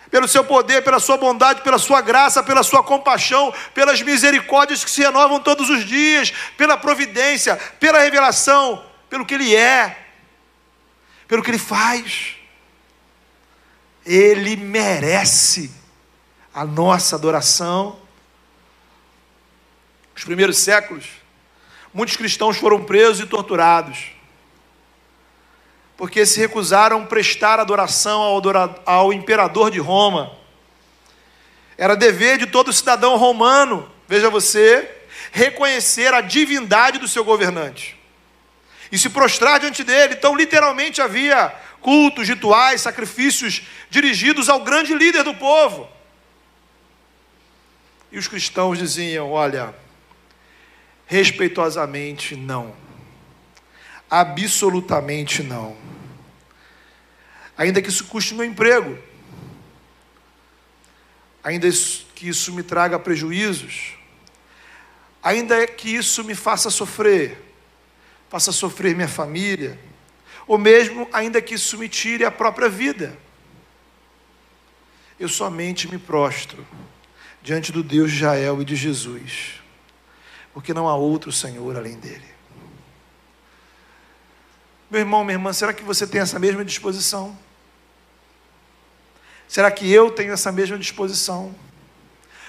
Pelo 0.08 0.28
seu 0.28 0.44
poder, 0.44 0.84
pela 0.84 1.00
sua 1.00 1.16
bondade, 1.16 1.62
pela 1.62 1.78
sua 1.78 2.00
graça, 2.00 2.44
pela 2.44 2.62
sua 2.62 2.80
compaixão, 2.80 3.52
pelas 3.74 4.00
misericórdias 4.00 4.84
que 4.84 4.90
se 4.90 5.02
renovam 5.02 5.40
todos 5.40 5.68
os 5.68 5.84
dias, 5.84 6.32
pela 6.56 6.76
providência, 6.76 7.56
pela 7.80 7.98
revelação, 7.98 8.86
pelo 9.10 9.26
que 9.26 9.34
ele 9.34 9.54
é, 9.56 9.98
pelo 11.26 11.42
que 11.42 11.50
ele 11.50 11.58
faz. 11.58 12.36
Ele 14.04 14.54
merece 14.54 15.85
a 16.56 16.64
nossa 16.64 17.16
adoração. 17.16 17.98
Nos 20.14 20.24
primeiros 20.24 20.56
séculos, 20.56 21.04
muitos 21.92 22.16
cristãos 22.16 22.56
foram 22.56 22.82
presos 22.82 23.20
e 23.20 23.26
torturados, 23.26 24.12
porque 25.98 26.24
se 26.24 26.40
recusaram 26.40 27.02
a 27.02 27.06
prestar 27.06 27.60
adoração 27.60 28.22
ao, 28.22 28.42
ao 28.86 29.12
imperador 29.12 29.70
de 29.70 29.78
Roma. 29.78 30.34
Era 31.76 31.94
dever 31.94 32.38
de 32.38 32.46
todo 32.46 32.72
cidadão 32.72 33.18
romano, 33.18 33.86
veja 34.08 34.30
você, 34.30 34.90
reconhecer 35.32 36.14
a 36.14 36.22
divindade 36.22 36.98
do 36.98 37.06
seu 37.06 37.22
governante 37.22 38.00
e 38.90 38.96
se 38.96 39.10
prostrar 39.10 39.60
diante 39.60 39.84
dele. 39.84 40.14
Então, 40.14 40.34
literalmente, 40.34 41.02
havia 41.02 41.54
cultos, 41.82 42.26
rituais, 42.26 42.80
sacrifícios 42.80 43.60
dirigidos 43.90 44.48
ao 44.48 44.60
grande 44.60 44.94
líder 44.94 45.22
do 45.22 45.34
povo. 45.34 45.94
E 48.16 48.18
os 48.18 48.26
cristãos 48.26 48.78
diziam: 48.78 49.30
olha, 49.30 49.74
respeitosamente 51.04 52.34
não, 52.34 52.74
absolutamente 54.08 55.42
não, 55.42 55.76
ainda 57.58 57.82
que 57.82 57.90
isso 57.90 58.04
custe 58.04 58.32
meu 58.32 58.46
emprego, 58.46 58.98
ainda 61.44 61.68
que 62.14 62.26
isso 62.26 62.54
me 62.54 62.62
traga 62.62 62.98
prejuízos, 62.98 63.98
ainda 65.22 65.66
que 65.66 65.94
isso 65.94 66.24
me 66.24 66.34
faça 66.34 66.70
sofrer, 66.70 67.36
faça 68.30 68.50
sofrer 68.50 68.94
minha 68.94 69.08
família, 69.08 69.78
ou 70.46 70.56
mesmo 70.56 71.06
ainda 71.12 71.42
que 71.42 71.52
isso 71.52 71.76
me 71.76 71.86
tire 71.86 72.24
a 72.24 72.30
própria 72.30 72.70
vida, 72.70 73.14
eu 75.20 75.28
somente 75.28 75.86
me 75.86 75.98
prostro 75.98 76.66
diante 77.46 77.70
do 77.70 77.80
Deus 77.80 78.10
de 78.10 78.16
Israel 78.16 78.60
e 78.60 78.64
de 78.64 78.74
Jesus, 78.74 79.60
porque 80.52 80.74
não 80.74 80.88
há 80.88 80.96
outro 80.96 81.30
Senhor 81.30 81.76
além 81.76 81.96
dele. 81.96 82.26
Meu 84.90 84.98
irmão, 84.98 85.22
minha 85.22 85.36
irmã, 85.36 85.52
será 85.52 85.72
que 85.72 85.84
você 85.84 86.08
tem 86.08 86.20
essa 86.20 86.40
mesma 86.40 86.64
disposição? 86.64 87.38
Será 89.46 89.70
que 89.70 89.88
eu 89.88 90.10
tenho 90.10 90.32
essa 90.32 90.50
mesma 90.50 90.76
disposição? 90.76 91.54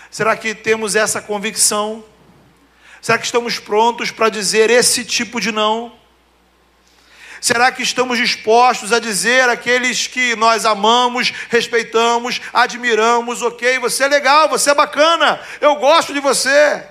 Será 0.09 0.35
que 0.35 0.55
temos 0.55 0.95
essa 0.95 1.21
convicção? 1.21 2.03
Será 2.99 3.19
que 3.19 3.25
estamos 3.25 3.59
prontos 3.59 4.09
para 4.09 4.29
dizer 4.29 4.71
esse 4.71 5.05
tipo 5.05 5.39
de 5.39 5.51
não? 5.51 5.95
Será 7.39 7.71
que 7.71 7.83
estamos 7.83 8.17
dispostos 8.17 8.91
a 8.91 8.99
dizer 8.99 9.49
àqueles 9.49 10.07
que 10.07 10.35
nós 10.35 10.65
amamos, 10.65 11.31
respeitamos, 11.49 12.41
admiramos, 12.51 13.41
ok, 13.41 13.79
você 13.79 14.05
é 14.05 14.07
legal, 14.07 14.49
você 14.49 14.71
é 14.71 14.75
bacana, 14.75 15.39
eu 15.61 15.75
gosto 15.75 16.13
de 16.13 16.19
você, 16.19 16.83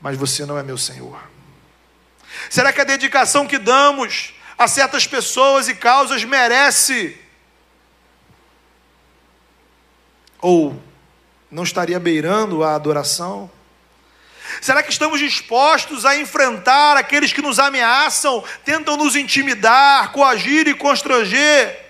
mas 0.00 0.16
você 0.16 0.44
não 0.44 0.58
é 0.58 0.62
meu 0.62 0.76
Senhor? 0.76 1.18
Será 2.50 2.72
que 2.72 2.80
a 2.80 2.84
dedicação 2.84 3.46
que 3.46 3.58
damos 3.58 4.34
a 4.56 4.68
certas 4.68 5.06
pessoas 5.06 5.68
e 5.68 5.74
causas 5.74 6.24
merece 6.24 7.18
ou 10.40 10.78
não 11.50 11.62
estaria 11.62 11.98
beirando 11.98 12.62
a 12.62 12.74
adoração? 12.74 13.50
Será 14.60 14.82
que 14.82 14.90
estamos 14.90 15.18
dispostos 15.18 16.04
a 16.04 16.16
enfrentar 16.16 16.96
aqueles 16.96 17.32
que 17.32 17.42
nos 17.42 17.58
ameaçam, 17.58 18.42
tentam 18.64 18.96
nos 18.96 19.16
intimidar, 19.16 20.12
coagir 20.12 20.66
e 20.68 20.74
constranger? 20.74 21.84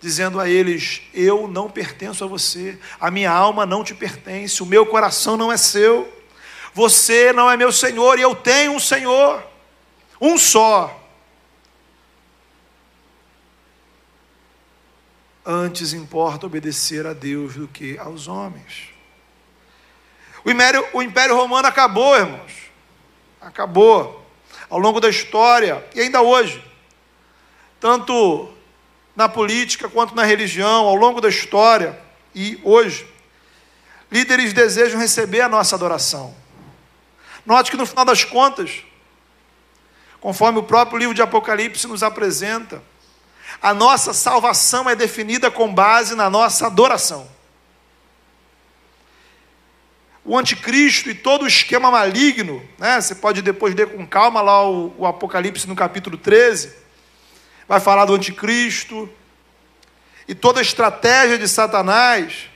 Dizendo 0.00 0.38
a 0.38 0.48
eles: 0.48 1.02
Eu 1.12 1.48
não 1.48 1.70
pertenço 1.70 2.24
a 2.24 2.26
você, 2.26 2.78
a 3.00 3.10
minha 3.10 3.30
alma 3.30 3.66
não 3.66 3.82
te 3.82 3.94
pertence, 3.94 4.62
o 4.62 4.66
meu 4.66 4.86
coração 4.86 5.36
não 5.36 5.50
é 5.50 5.56
seu, 5.56 6.12
você 6.72 7.32
não 7.32 7.50
é 7.50 7.56
meu 7.56 7.72
Senhor 7.72 8.18
e 8.18 8.22
eu 8.22 8.34
tenho 8.34 8.72
um 8.72 8.80
Senhor, 8.80 9.42
um 10.20 10.36
só. 10.36 11.00
Antes 15.46 15.92
importa 15.92 16.46
obedecer 16.46 17.06
a 17.06 17.12
Deus 17.12 17.54
do 17.54 17.68
que 17.68 17.98
aos 17.98 18.28
homens. 18.28 18.93
O 20.44 20.50
Império, 20.50 20.86
o 20.92 21.02
Império 21.02 21.36
Romano 21.36 21.66
acabou, 21.66 22.16
irmãos. 22.16 22.52
Acabou. 23.40 24.24
Ao 24.68 24.78
longo 24.78 25.00
da 25.00 25.08
história 25.08 25.84
e 25.94 26.00
ainda 26.00 26.20
hoje. 26.20 26.62
Tanto 27.80 28.48
na 29.16 29.28
política 29.28 29.88
quanto 29.88 30.14
na 30.14 30.24
religião, 30.24 30.86
ao 30.86 30.94
longo 30.94 31.20
da 31.20 31.28
história 31.28 31.98
e 32.34 32.60
hoje. 32.62 33.06
Líderes 34.10 34.52
desejam 34.52 35.00
receber 35.00 35.40
a 35.40 35.48
nossa 35.48 35.76
adoração. 35.76 36.34
Note 37.46 37.70
que 37.70 37.76
no 37.76 37.86
final 37.86 38.04
das 38.04 38.24
contas, 38.24 38.82
conforme 40.20 40.58
o 40.58 40.62
próprio 40.62 40.98
livro 40.98 41.14
de 41.14 41.22
Apocalipse 41.22 41.86
nos 41.86 42.02
apresenta, 42.02 42.82
a 43.60 43.72
nossa 43.72 44.12
salvação 44.12 44.88
é 44.88 44.96
definida 44.96 45.50
com 45.50 45.72
base 45.72 46.14
na 46.14 46.28
nossa 46.28 46.66
adoração. 46.66 47.33
O 50.24 50.38
anticristo 50.38 51.10
e 51.10 51.14
todo 51.14 51.42
o 51.42 51.46
esquema 51.46 51.90
maligno, 51.90 52.66
né? 52.78 53.00
você 53.00 53.14
pode 53.14 53.42
depois 53.42 53.74
ler 53.74 53.88
com 53.88 54.06
calma 54.06 54.40
lá 54.40 54.66
o, 54.66 54.94
o 54.96 55.06
Apocalipse 55.06 55.68
no 55.68 55.76
capítulo 55.76 56.16
13, 56.16 56.74
vai 57.68 57.78
falar 57.78 58.06
do 58.06 58.14
anticristo, 58.14 59.08
e 60.26 60.34
toda 60.34 60.60
a 60.60 60.62
estratégia 60.62 61.36
de 61.36 61.46
Satanás 61.46 62.48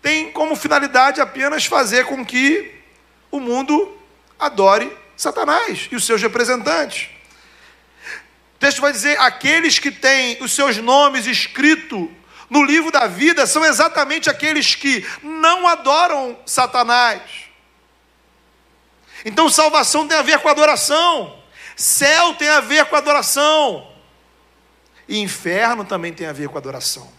tem 0.00 0.32
como 0.32 0.56
finalidade 0.56 1.20
apenas 1.20 1.66
fazer 1.66 2.06
com 2.06 2.24
que 2.24 2.74
o 3.30 3.38
mundo 3.38 3.96
adore 4.38 4.90
Satanás 5.16 5.88
e 5.90 5.96
os 5.96 6.06
seus 6.06 6.22
representantes. 6.22 7.10
O 8.56 8.58
texto 8.58 8.80
vai 8.80 8.92
dizer: 8.92 9.18
aqueles 9.20 9.78
que 9.78 9.90
têm 9.90 10.42
os 10.42 10.52
seus 10.52 10.78
nomes 10.78 11.26
escritos 11.26 12.08
no 12.50 12.62
livro 12.62 12.90
da 12.90 13.06
vida 13.06 13.46
são 13.46 13.64
exatamente 13.64 14.30
aqueles 14.30 14.74
que 14.74 15.06
não 15.22 15.66
adoram 15.66 16.38
Satanás. 16.46 17.22
Então, 19.24 19.48
salvação 19.48 20.06
tem 20.06 20.16
a 20.16 20.22
ver 20.22 20.38
com 20.38 20.48
adoração, 20.48 21.42
céu 21.76 22.34
tem 22.34 22.48
a 22.48 22.60
ver 22.60 22.86
com 22.86 22.96
adoração, 22.96 23.92
e 25.08 25.18
inferno 25.18 25.84
também 25.84 26.12
tem 26.12 26.26
a 26.26 26.32
ver 26.32 26.48
com 26.48 26.56
adoração. 26.56 27.10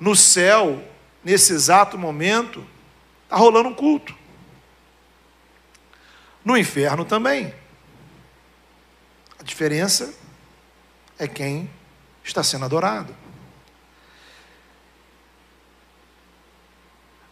No 0.00 0.14
céu, 0.14 0.82
nesse 1.22 1.52
exato 1.52 1.98
momento, 1.98 2.66
está 3.24 3.36
rolando 3.36 3.68
um 3.68 3.74
culto. 3.74 4.16
No 6.44 6.56
inferno 6.56 7.04
também. 7.04 7.52
A 9.38 9.42
diferença 9.42 10.14
é 11.18 11.26
quem 11.26 11.68
está 12.24 12.42
sendo 12.42 12.64
adorado. 12.64 13.14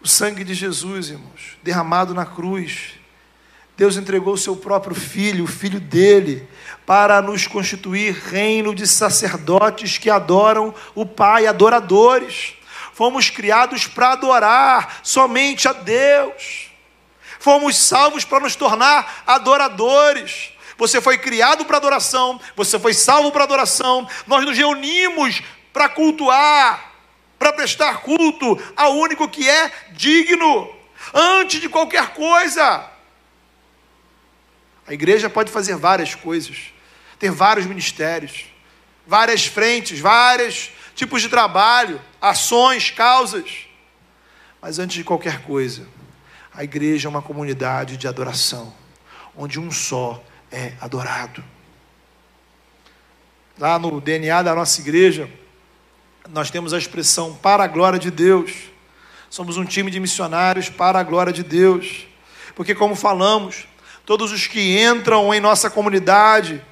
O 0.07 0.09
sangue 0.09 0.45
de 0.45 0.55
Jesus, 0.55 1.09
irmãos, 1.09 1.59
derramado 1.65 2.15
na 2.15 2.25
cruz. 2.25 2.93
Deus 3.77 3.97
entregou 3.97 4.35
o 4.35 4.39
seu 4.39 4.55
próprio 4.55 4.95
filho, 4.95 5.43
o 5.43 5.49
filho 5.49 5.81
dele, 5.81 6.49
para 6.87 7.21
nos 7.21 7.49
constituir 7.49 8.15
reino 8.15 8.73
de 8.73 8.87
sacerdotes 8.87 9.99
que 9.99 10.09
adoram 10.09 10.73
o 10.95 11.05
Pai, 11.05 11.49
adoradores. 11.49 12.55
Fomos 12.93 13.31
criados 13.31 13.89
para 13.89 14.13
adorar 14.13 15.01
somente 15.03 15.67
a 15.67 15.73
Deus. 15.73 16.71
Fomos 17.41 17.77
salvos 17.77 18.25
para 18.25 18.39
nos 18.39 18.55
tornar 18.55 19.25
adoradores. 19.27 20.53
Você 20.79 21.01
foi 21.01 21.19
criado 21.19 21.65
para 21.65 21.79
adoração, 21.79 22.41
você 22.55 22.79
foi 22.79 22.95
salvo 22.95 23.33
para 23.33 23.43
adoração. 23.43 24.09
Nós 24.25 24.45
nos 24.45 24.57
reunimos 24.57 25.43
para 25.73 25.89
cultuar, 25.89 26.86
para 27.39 27.53
prestar 27.53 28.01
culto 28.03 28.61
ao 28.77 28.97
único 28.97 29.29
que 29.29 29.49
é 29.49 29.71
digno, 29.93 30.75
antes 31.13 31.61
de 31.61 31.69
qualquer 31.69 32.15
coisa. 32.15 32.91
A 34.87 34.93
igreja 34.93 35.29
pode 35.29 35.51
fazer 35.51 35.77
várias 35.77 36.15
coisas, 36.15 36.73
ter 37.19 37.31
vários 37.31 37.67
ministérios, 37.67 38.47
várias 39.07 39.47
frentes, 39.47 39.99
vários 39.99 40.71
tipos 40.95 41.21
de 41.21 41.29
trabalho, 41.29 42.01
ações, 42.21 42.91
causas. 42.91 43.67
Mas 44.61 44.79
antes 44.79 44.97
de 44.97 45.05
qualquer 45.05 45.43
coisa, 45.43 45.87
a 46.55 46.65
igreja 46.65 47.09
é 47.09 47.11
uma 47.11 47.23
comunidade 47.23 47.97
de 47.97 48.09
adoração, 48.09 48.75
onde 49.37 49.61
um 49.61 49.71
só 49.71 50.23
é 50.51 50.73
adorado. 50.81 51.45
Lá 53.59 53.79
no 53.79 54.01
DNA 54.01 54.43
da 54.43 54.55
nossa 54.55 54.81
igreja, 54.81 55.31
nós 56.31 56.51
temos 56.51 56.73
a 56.73 56.79
expressão 56.79 57.35
para 57.35 57.65
a 57.65 57.67
glória 57.67 57.99
de 57.99 58.11
Deus. 58.11 58.53
Somos 59.31 59.57
um 59.57 59.65
time 59.65 59.91
de 59.91 60.01
missionários 60.01 60.69
para 60.69 60.99
a 60.99 61.03
glória 61.03 61.33
de 61.33 61.43
Deus. 61.43 62.07
Porque, 62.55 62.75
como 62.75 62.95
falamos, 62.95 63.67
todos 64.05 64.33
os 64.33 64.47
que 64.47 64.79
entram 64.79 65.33
em 65.33 65.41
nossa 65.41 65.69
comunidade 65.71 66.63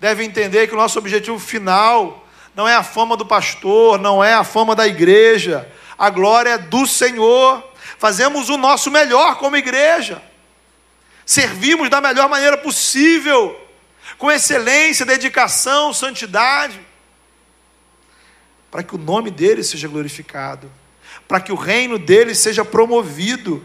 devem 0.00 0.28
entender 0.28 0.68
que 0.68 0.74
o 0.74 0.78
nosso 0.78 0.98
objetivo 0.98 1.38
final 1.38 2.26
não 2.54 2.66
é 2.66 2.74
a 2.74 2.82
fama 2.82 3.16
do 3.16 3.26
pastor, 3.26 3.98
não 3.98 4.22
é 4.22 4.34
a 4.34 4.44
fama 4.44 4.74
da 4.74 4.86
igreja, 4.86 5.70
a 5.98 6.10
glória 6.10 6.50
é 6.50 6.58
do 6.58 6.86
Senhor. 6.86 7.62
Fazemos 7.98 8.48
o 8.48 8.56
nosso 8.56 8.90
melhor 8.90 9.36
como 9.36 9.56
igreja 9.56 10.22
servimos 11.28 11.90
da 11.90 12.00
melhor 12.00 12.26
maneira 12.26 12.56
possível, 12.56 13.54
com 14.16 14.32
excelência, 14.32 15.04
dedicação, 15.04 15.92
santidade, 15.92 16.80
para 18.70 18.82
que 18.82 18.94
o 18.94 18.98
nome 18.98 19.30
dele 19.30 19.62
seja 19.62 19.88
glorificado, 19.88 20.70
para 21.26 21.40
que 21.40 21.52
o 21.52 21.56
reino 21.56 21.98
dele 21.98 22.34
seja 22.34 22.64
promovido, 22.64 23.64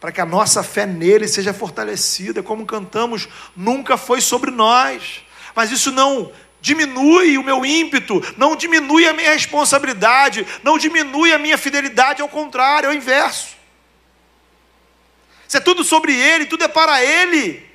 para 0.00 0.12
que 0.12 0.20
a 0.20 0.26
nossa 0.26 0.62
fé 0.62 0.86
nele 0.86 1.26
seja 1.26 1.52
fortalecida, 1.52 2.42
como 2.42 2.64
cantamos, 2.64 3.28
nunca 3.56 3.96
foi 3.96 4.20
sobre 4.20 4.50
nós, 4.50 5.24
mas 5.54 5.70
isso 5.70 5.90
não 5.90 6.32
diminui 6.60 7.36
o 7.36 7.42
meu 7.42 7.64
ímpeto, 7.64 8.22
não 8.36 8.56
diminui 8.56 9.06
a 9.06 9.12
minha 9.12 9.32
responsabilidade, 9.32 10.46
não 10.62 10.78
diminui 10.78 11.32
a 11.32 11.38
minha 11.38 11.58
fidelidade, 11.58 12.22
ao 12.22 12.28
contrário, 12.28 12.88
é 12.88 12.90
o 12.90 12.96
inverso. 12.96 13.56
Isso 15.46 15.56
é 15.56 15.60
tudo 15.60 15.82
sobre 15.82 16.14
Ele, 16.14 16.46
tudo 16.46 16.64
é 16.64 16.68
para 16.68 17.02
Ele. 17.02 17.66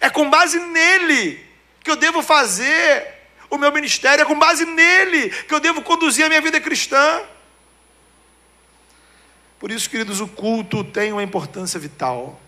É 0.00 0.10
com 0.10 0.28
base 0.28 0.58
nele 0.58 1.49
que 1.82 1.90
eu 1.90 1.96
devo 1.96 2.22
fazer 2.22 3.20
o 3.48 3.58
meu 3.58 3.72
ministério, 3.72 4.22
é 4.22 4.24
com 4.24 4.38
base 4.38 4.64
nele 4.64 5.30
que 5.30 5.52
eu 5.52 5.60
devo 5.60 5.82
conduzir 5.82 6.24
a 6.24 6.28
minha 6.28 6.40
vida 6.40 6.60
cristã. 6.60 7.22
Por 9.58 9.70
isso, 9.70 9.90
queridos, 9.90 10.20
o 10.20 10.28
culto 10.28 10.84
tem 10.84 11.12
uma 11.12 11.22
importância 11.22 11.78
vital. 11.78 12.40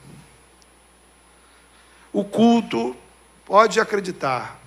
O 2.13 2.25
culto, 2.25 2.97
pode 3.45 3.81
acreditar, 3.81 4.61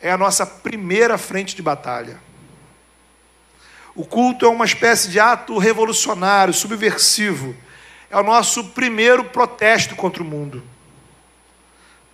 é 0.00 0.10
a 0.10 0.18
nossa 0.18 0.44
primeira 0.44 1.16
frente 1.16 1.56
de 1.56 1.62
batalha. 1.62 2.20
O 3.94 4.04
culto 4.04 4.44
é 4.44 4.48
uma 4.48 4.64
espécie 4.64 5.08
de 5.08 5.18
ato 5.18 5.56
revolucionário, 5.58 6.52
subversivo, 6.52 7.56
é 8.10 8.16
o 8.16 8.22
nosso 8.22 8.64
primeiro 8.64 9.24
protesto 9.24 9.96
contra 9.96 10.22
o 10.22 10.26
mundo. 10.26 10.62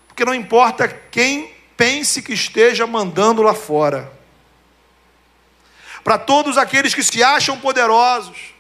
Porque 0.07 0.25
não 0.25 0.35
importa 0.35 0.87
quem 0.87 1.53
pense 1.83 2.23
que 2.23 2.33
esteja 2.33 2.87
mandando 2.87 3.43
lá 3.43 3.55
fora. 3.55 4.13
Para 6.05 6.17
todos 6.17 6.57
aqueles 6.57 6.95
que 6.95 7.03
se 7.03 7.25
acham 7.25 7.59
poderosos, 7.59 8.55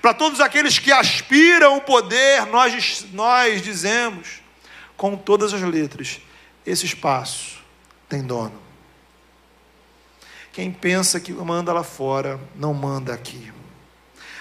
para 0.00 0.14
todos 0.14 0.40
aqueles 0.40 0.78
que 0.78 0.90
aspiram 0.90 1.76
o 1.76 1.82
poder, 1.82 2.46
nós, 2.46 3.04
nós 3.12 3.60
dizemos, 3.60 4.40
com 4.96 5.18
todas 5.18 5.52
as 5.52 5.60
letras, 5.60 6.18
esse 6.64 6.86
espaço 6.86 7.58
tem 8.08 8.22
dono. 8.22 8.58
Quem 10.50 10.72
pensa 10.72 11.20
que 11.20 11.34
manda 11.34 11.74
lá 11.74 11.84
fora, 11.84 12.40
não 12.54 12.72
manda 12.72 13.12
aqui. 13.12 13.52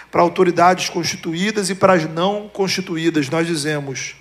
Para 0.09 0.21
autoridades 0.21 0.87
constituídas 0.87 1.69
e 1.69 1.75
para 1.75 1.95
as 1.95 2.09
não 2.09 2.47
constituídas, 2.47 3.27
nós 3.27 3.45
dizemos: 3.45 4.15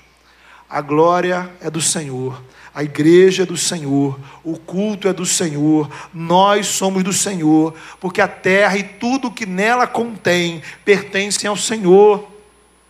a 0.68 0.80
glória 0.80 1.50
é 1.60 1.70
do 1.70 1.80
Senhor, 1.80 2.42
a 2.74 2.82
igreja 2.82 3.44
é 3.44 3.46
do 3.46 3.56
Senhor, 3.56 4.18
o 4.42 4.58
culto 4.58 5.06
é 5.06 5.12
do 5.12 5.24
Senhor, 5.24 5.88
nós 6.12 6.66
somos 6.66 7.04
do 7.04 7.12
Senhor, 7.12 7.74
porque 8.00 8.20
a 8.20 8.26
terra 8.26 8.76
e 8.76 8.82
tudo 8.82 9.30
que 9.30 9.46
nela 9.46 9.86
contém 9.86 10.62
pertencem 10.84 11.48
ao 11.48 11.56
Senhor, 11.56 12.28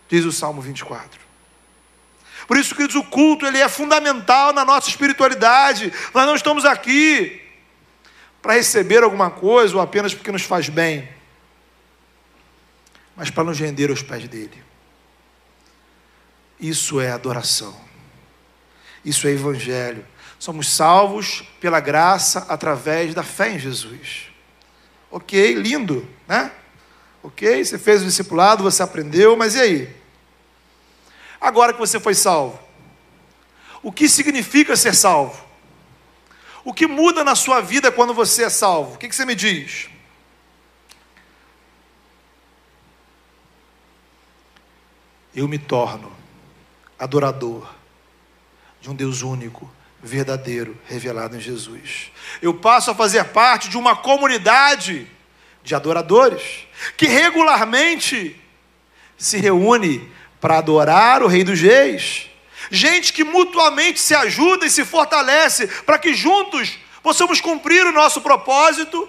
diz 0.09 0.25
o 0.25 0.31
Salmo 0.31 0.61
24. 0.61 1.19
Por 2.47 2.57
isso, 2.57 2.75
queridos, 2.75 2.95
o 2.95 3.03
culto 3.03 3.45
ele 3.45 3.57
é 3.57 3.67
fundamental 3.67 4.53
na 4.53 4.63
nossa 4.63 4.89
espiritualidade. 4.89 5.91
Nós 6.13 6.25
não 6.25 6.35
estamos 6.35 6.63
aqui 6.63 7.41
para 8.41 8.53
receber 8.53 9.03
alguma 9.03 9.31
coisa 9.31 9.75
ou 9.75 9.81
apenas 9.81 10.13
porque 10.13 10.31
nos 10.31 10.43
faz 10.43 10.69
bem, 10.69 11.09
mas 13.15 13.31
para 13.31 13.43
nos 13.43 13.59
render 13.59 13.89
aos 13.89 14.03
pés 14.03 14.27
dele. 14.27 14.64
Isso 16.59 16.99
é 16.99 17.11
adoração. 17.11 17.75
Isso 19.03 19.27
é 19.27 19.31
evangelho. 19.31 20.05
Somos 20.39 20.69
salvos 20.69 21.43
pela 21.59 21.79
graça 21.79 22.45
através 22.49 23.13
da 23.13 23.23
fé 23.23 23.51
em 23.51 23.59
Jesus. 23.59 24.31
Ok, 25.11 25.53
lindo, 25.55 26.07
né? 26.27 26.51
Ok, 27.23 27.63
você 27.63 27.77
fez 27.77 28.01
o 28.01 28.05
discipulado, 28.05 28.63
você 28.63 28.83
aprendeu, 28.83 29.35
mas 29.35 29.55
e 29.55 29.61
aí? 29.61 29.95
Agora 31.39 31.73
que 31.73 31.79
você 31.79 31.99
foi 31.99 32.13
salvo, 32.13 32.59
o 33.81 33.91
que 33.91 34.09
significa 34.09 34.75
ser 34.75 34.95
salvo? 34.95 35.45
O 36.63 36.73
que 36.73 36.87
muda 36.87 37.23
na 37.23 37.35
sua 37.35 37.61
vida 37.61 37.91
quando 37.91 38.13
você 38.13 38.43
é 38.43 38.49
salvo? 38.49 38.95
O 38.95 38.97
que, 38.97 39.11
você 39.11 39.23
me 39.23 39.35
diz? 39.35 39.87
Eu 45.35 45.47
me 45.47 45.59
torno 45.59 46.11
adorador 46.97 47.67
de 48.81 48.89
um 48.89 48.95
Deus 48.95 49.21
único, 49.21 49.69
verdadeiro, 50.01 50.77
revelado 50.87 51.35
em 51.35 51.39
Jesus. 51.39 52.11
Eu 52.41 52.53
passo 52.53 52.91
a 52.91 52.95
fazer 52.95 53.23
parte 53.25 53.69
de 53.69 53.77
uma 53.77 53.95
comunidade 53.95 55.07
de 55.63 55.73
adoradores 55.73 56.67
que 56.95 57.07
regularmente 57.07 58.39
se 59.17 59.37
reúne 59.37 60.11
para 60.39 60.59
adorar 60.59 61.23
o 61.23 61.27
Rei 61.27 61.43
dos 61.43 61.59
Reis 61.59 62.29
gente 62.69 63.13
que 63.13 63.23
mutuamente 63.23 63.99
se 63.99 64.15
ajuda 64.15 64.65
e 64.65 64.69
se 64.69 64.85
fortalece 64.85 65.67
para 65.67 65.97
que 65.97 66.13
juntos 66.13 66.77
possamos 67.01 67.39
cumprir 67.41 67.85
o 67.85 67.91
nosso 67.91 68.21
propósito 68.21 69.07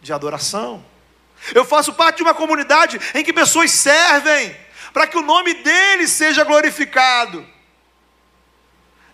de 0.00 0.12
adoração. 0.12 0.84
Eu 1.54 1.64
faço 1.64 1.92
parte 1.92 2.16
de 2.16 2.22
uma 2.22 2.34
comunidade 2.34 3.00
em 3.14 3.24
que 3.24 3.32
pessoas 3.32 3.70
servem 3.70 4.54
para 4.92 5.06
que 5.06 5.16
o 5.16 5.22
nome 5.22 5.54
dele 5.54 6.06
seja 6.06 6.44
glorificado. 6.44 7.44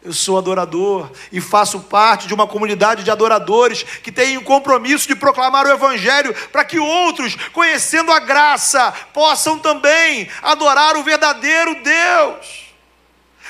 Eu 0.04 0.12
sou 0.12 0.36
adorador 0.36 1.10
e 1.32 1.40
faço 1.40 1.80
parte 1.80 2.28
de 2.28 2.34
uma 2.34 2.46
comunidade 2.46 3.02
de 3.02 3.10
adoradores 3.10 3.82
que 3.82 4.12
tem 4.12 4.36
o 4.36 4.44
compromisso 4.44 5.08
de 5.08 5.16
proclamar 5.16 5.64
o 5.64 5.70
Evangelho 5.70 6.34
para 6.52 6.62
que 6.62 6.78
outros, 6.78 7.34
conhecendo 7.54 8.12
a 8.12 8.20
graça, 8.20 8.92
possam 9.14 9.58
também 9.58 10.28
adorar 10.42 10.94
o 10.98 11.02
verdadeiro 11.02 11.82
Deus. 11.82 12.64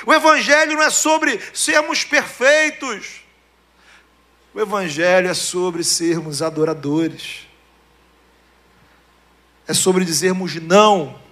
O 0.05 0.13
Evangelho 0.13 0.77
não 0.77 0.83
é 0.83 0.89
sobre 0.89 1.41
sermos 1.53 2.05
perfeitos. 2.05 3.21
O 4.53 4.61
Evangelho 4.61 5.29
é 5.29 5.33
sobre 5.33 5.83
sermos 5.83 6.41
adoradores. 6.41 7.45
É 9.67 9.73
sobre 9.73 10.05
dizermos 10.05 10.55
não 10.55 11.24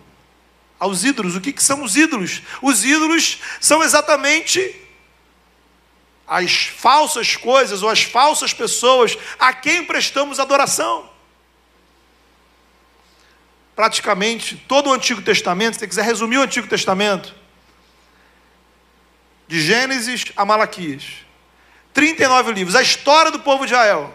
aos 0.84 1.06
ídolos. 1.06 1.36
O 1.36 1.42
que, 1.42 1.54
que 1.54 1.64
são 1.64 1.82
os 1.82 1.96
ídolos? 1.96 2.42
Os 2.62 2.84
ídolos 2.84 3.40
são 3.62 3.82
exatamente 3.82 4.76
as 6.28 6.66
falsas 6.66 7.38
coisas 7.38 7.82
ou 7.82 7.90
as 7.90 8.04
falsas 8.04 8.54
pessoas 8.54 9.18
a 9.40 9.54
quem 9.54 9.86
prestamos 9.86 10.40
adoração. 10.40 11.10
Praticamente 13.76 14.58
todo 14.68 14.90
o 14.90 14.94
Antigo 14.94 15.22
Testamento, 15.22 15.76
se 15.76 15.80
você 15.80 15.88
quiser 15.88 16.04
resumir 16.04 16.38
o 16.38 16.42
Antigo 16.42 16.68
Testamento, 16.68 17.34
de 19.48 19.62
Gênesis 19.62 20.26
a 20.36 20.44
Malaquias. 20.44 21.24
39 21.94 22.52
livros, 22.52 22.76
a 22.76 22.82
história 22.82 23.32
do 23.32 23.40
povo 23.40 23.66
de 23.66 23.72
Israel. 23.72 24.14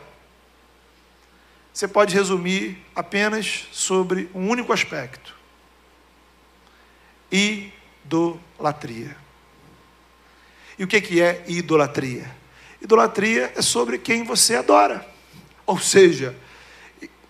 Você 1.73 1.87
pode 1.89 2.15
resumir 2.15 2.77
apenas 2.95 3.69
sobre 3.71 4.29
um 4.35 4.49
único 4.49 4.73
aspecto: 4.73 5.38
idolatria. 7.31 9.17
E 10.79 10.85
o 10.85 10.87
que 10.87 11.21
é 11.21 11.45
idolatria? 11.49 12.35
Idolatria 12.81 13.53
é 13.57 13.63
sobre 13.63 13.99
quem 13.99 14.23
você 14.23 14.55
adora. 14.55 15.07
Ou 15.67 15.79
seja, 15.79 16.35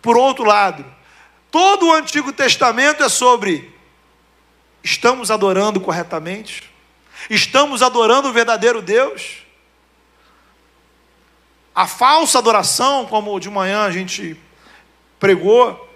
por 0.02 0.16
outro 0.16 0.44
lado, 0.44 0.84
todo 1.50 1.88
o 1.88 1.92
Antigo 1.92 2.32
Testamento 2.32 3.02
é 3.02 3.08
sobre 3.08 3.74
estamos 4.82 5.30
adorando 5.30 5.80
corretamente? 5.80 6.70
Estamos 7.28 7.82
adorando 7.82 8.28
o 8.28 8.32
verdadeiro 8.32 8.80
Deus? 8.80 9.38
A 11.74 11.86
falsa 11.86 12.38
adoração, 12.38 13.06
como 13.06 13.38
de 13.38 13.50
manhã 13.50 13.82
a 13.82 13.90
gente 13.90 14.36
pregou, 15.18 15.88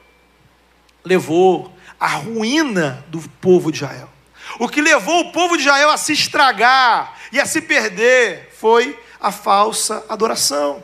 levou 1.04 1.71
à 2.02 2.08
ruína 2.08 3.04
do 3.06 3.20
povo 3.20 3.70
de 3.70 3.78
Israel. 3.78 4.10
O 4.58 4.68
que 4.68 4.82
levou 4.82 5.20
o 5.20 5.32
povo 5.32 5.56
de 5.56 5.62
Israel 5.62 5.88
a 5.90 5.96
se 5.96 6.12
estragar 6.12 7.16
e 7.30 7.38
a 7.38 7.46
se 7.46 7.62
perder 7.62 8.50
foi 8.58 8.98
a 9.20 9.30
falsa 9.30 10.04
adoração. 10.08 10.82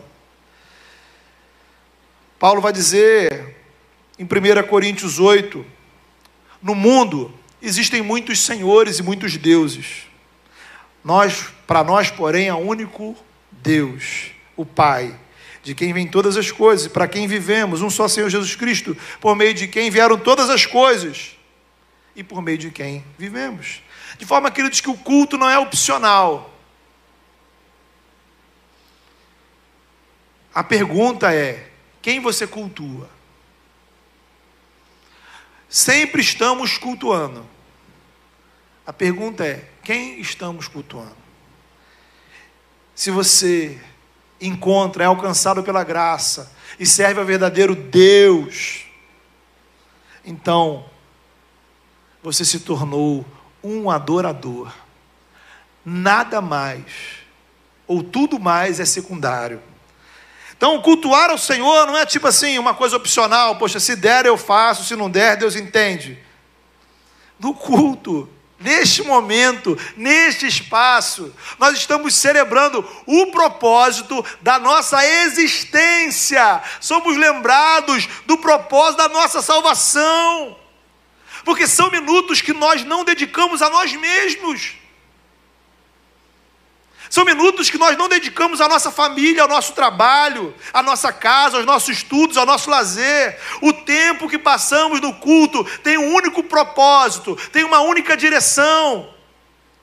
Paulo 2.38 2.60
vai 2.60 2.72
dizer 2.72 3.56
em 4.16 4.22
1 4.22 4.68
Coríntios 4.68 5.18
8: 5.18 5.66
No 6.62 6.76
mundo 6.76 7.34
existem 7.60 8.00
muitos 8.00 8.38
senhores 8.38 9.00
e 9.00 9.02
muitos 9.02 9.36
deuses. 9.36 10.06
Nós, 11.02 11.48
para 11.66 11.82
nós, 11.82 12.12
porém, 12.12 12.48
há 12.48 12.54
único 12.54 13.16
Deus, 13.50 14.30
o 14.56 14.64
Pai, 14.64 15.18
de 15.68 15.74
quem 15.74 15.92
vêm 15.92 16.08
todas 16.08 16.34
as 16.38 16.50
coisas, 16.50 16.88
para 16.88 17.06
quem 17.06 17.26
vivemos, 17.26 17.82
um 17.82 17.90
só 17.90 18.08
Senhor 18.08 18.30
Jesus 18.30 18.56
Cristo, 18.56 18.96
por 19.20 19.36
meio 19.36 19.52
de 19.52 19.68
quem 19.68 19.90
vieram 19.90 20.18
todas 20.18 20.48
as 20.48 20.64
coisas 20.64 21.36
e 22.16 22.24
por 22.24 22.40
meio 22.40 22.56
de 22.56 22.70
quem 22.70 23.04
vivemos. 23.18 23.82
De 24.16 24.24
forma, 24.24 24.50
queridos, 24.50 24.80
que 24.80 24.88
o 24.88 24.96
culto 24.96 25.36
não 25.36 25.46
é 25.46 25.58
opcional. 25.58 26.58
A 30.54 30.64
pergunta 30.64 31.34
é: 31.34 31.70
quem 32.00 32.18
você 32.18 32.46
cultua? 32.46 33.10
Sempre 35.68 36.22
estamos 36.22 36.78
cultuando. 36.78 37.46
A 38.86 38.92
pergunta 38.94 39.44
é: 39.46 39.68
quem 39.84 40.18
estamos 40.18 40.66
cultuando? 40.66 41.14
Se 42.94 43.10
você 43.10 43.78
encontra, 44.40 45.04
é 45.04 45.06
alcançado 45.06 45.62
pela 45.62 45.84
graça 45.84 46.52
e 46.78 46.86
serve 46.86 47.20
ao 47.20 47.26
verdadeiro 47.26 47.74
Deus, 47.74 48.84
então 50.24 50.84
você 52.22 52.44
se 52.44 52.60
tornou 52.60 53.24
um 53.62 53.90
adorador. 53.90 54.72
Nada 55.84 56.40
mais, 56.40 56.84
ou 57.86 58.02
tudo 58.02 58.38
mais 58.38 58.78
é 58.78 58.84
secundário. 58.84 59.62
Então, 60.56 60.82
cultuar 60.82 61.30
ao 61.30 61.38
Senhor 61.38 61.86
não 61.86 61.96
é 61.96 62.04
tipo 62.04 62.26
assim, 62.26 62.58
uma 62.58 62.74
coisa 62.74 62.96
opcional, 62.96 63.56
poxa, 63.56 63.78
se 63.78 63.94
der 63.94 64.26
eu 64.26 64.36
faço, 64.36 64.84
se 64.84 64.96
não 64.96 65.08
der, 65.08 65.36
Deus 65.36 65.54
entende. 65.54 66.18
No 67.38 67.54
culto, 67.54 68.28
Neste 68.60 69.04
momento, 69.04 69.78
neste 69.96 70.46
espaço, 70.46 71.32
nós 71.60 71.78
estamos 71.78 72.16
celebrando 72.16 72.84
o 73.06 73.26
propósito 73.26 74.24
da 74.40 74.58
nossa 74.58 75.04
existência. 75.06 76.60
Somos 76.80 77.16
lembrados 77.16 78.08
do 78.26 78.36
propósito 78.38 78.98
da 78.98 79.08
nossa 79.08 79.40
salvação. 79.40 80.58
Porque 81.44 81.68
são 81.68 81.88
minutos 81.88 82.40
que 82.40 82.52
nós 82.52 82.84
não 82.84 83.04
dedicamos 83.04 83.62
a 83.62 83.70
nós 83.70 83.92
mesmos. 83.94 84.77
São 87.10 87.24
minutos 87.24 87.70
que 87.70 87.78
nós 87.78 87.96
não 87.96 88.08
dedicamos 88.08 88.60
à 88.60 88.68
nossa 88.68 88.90
família, 88.90 89.42
ao 89.42 89.48
nosso 89.48 89.72
trabalho, 89.72 90.54
à 90.72 90.82
nossa 90.82 91.12
casa, 91.12 91.56
aos 91.56 91.66
nossos 91.66 91.96
estudos, 91.96 92.36
ao 92.36 92.44
nosso 92.44 92.68
lazer. 92.68 93.38
O 93.62 93.72
tempo 93.72 94.28
que 94.28 94.38
passamos 94.38 95.00
no 95.00 95.14
culto 95.14 95.64
tem 95.80 95.96
um 95.96 96.14
único 96.14 96.42
propósito, 96.42 97.36
tem 97.50 97.64
uma 97.64 97.80
única 97.80 98.16
direção: 98.16 99.12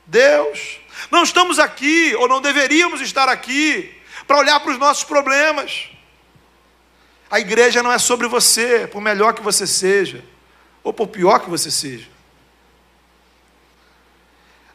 Deus. 0.06 0.78
Não 1.10 1.22
estamos 1.22 1.58
aqui, 1.58 2.14
ou 2.16 2.26
não 2.26 2.40
deveríamos 2.40 3.00
estar 3.00 3.28
aqui, 3.28 3.94
para 4.26 4.38
olhar 4.38 4.58
para 4.60 4.72
os 4.72 4.78
nossos 4.78 5.04
problemas. 5.04 5.90
A 7.30 7.38
igreja 7.38 7.82
não 7.82 7.92
é 7.92 7.98
sobre 7.98 8.26
você, 8.26 8.86
por 8.86 9.00
melhor 9.00 9.34
que 9.34 9.42
você 9.42 9.66
seja, 9.66 10.24
ou 10.82 10.92
por 10.92 11.08
pior 11.08 11.40
que 11.40 11.50
você 11.50 11.70
seja. 11.70 12.15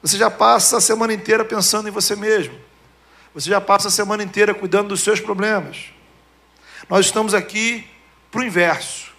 Você 0.01 0.17
já 0.17 0.31
passa 0.31 0.77
a 0.77 0.81
semana 0.81 1.13
inteira 1.13 1.45
pensando 1.45 1.87
em 1.87 1.91
você 1.91 2.15
mesmo. 2.15 2.57
Você 3.33 3.49
já 3.49 3.61
passa 3.61 3.87
a 3.87 3.91
semana 3.91 4.23
inteira 4.23 4.53
cuidando 4.53 4.89
dos 4.89 5.01
seus 5.01 5.19
problemas. 5.19 5.85
Nós 6.89 7.05
estamos 7.05 7.33
aqui 7.33 7.87
para 8.31 8.41
o 8.41 8.43
inverso. 8.43 9.11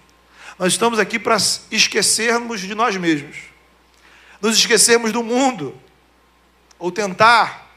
Nós 0.58 0.72
estamos 0.72 0.98
aqui 0.98 1.18
para 1.18 1.36
esquecermos 1.70 2.60
de 2.60 2.74
nós 2.74 2.96
mesmos. 2.96 3.36
Nos 4.40 4.58
esquecermos 4.58 5.12
do 5.12 5.22
mundo. 5.22 5.74
Ou 6.78 6.90
tentar, 6.90 7.70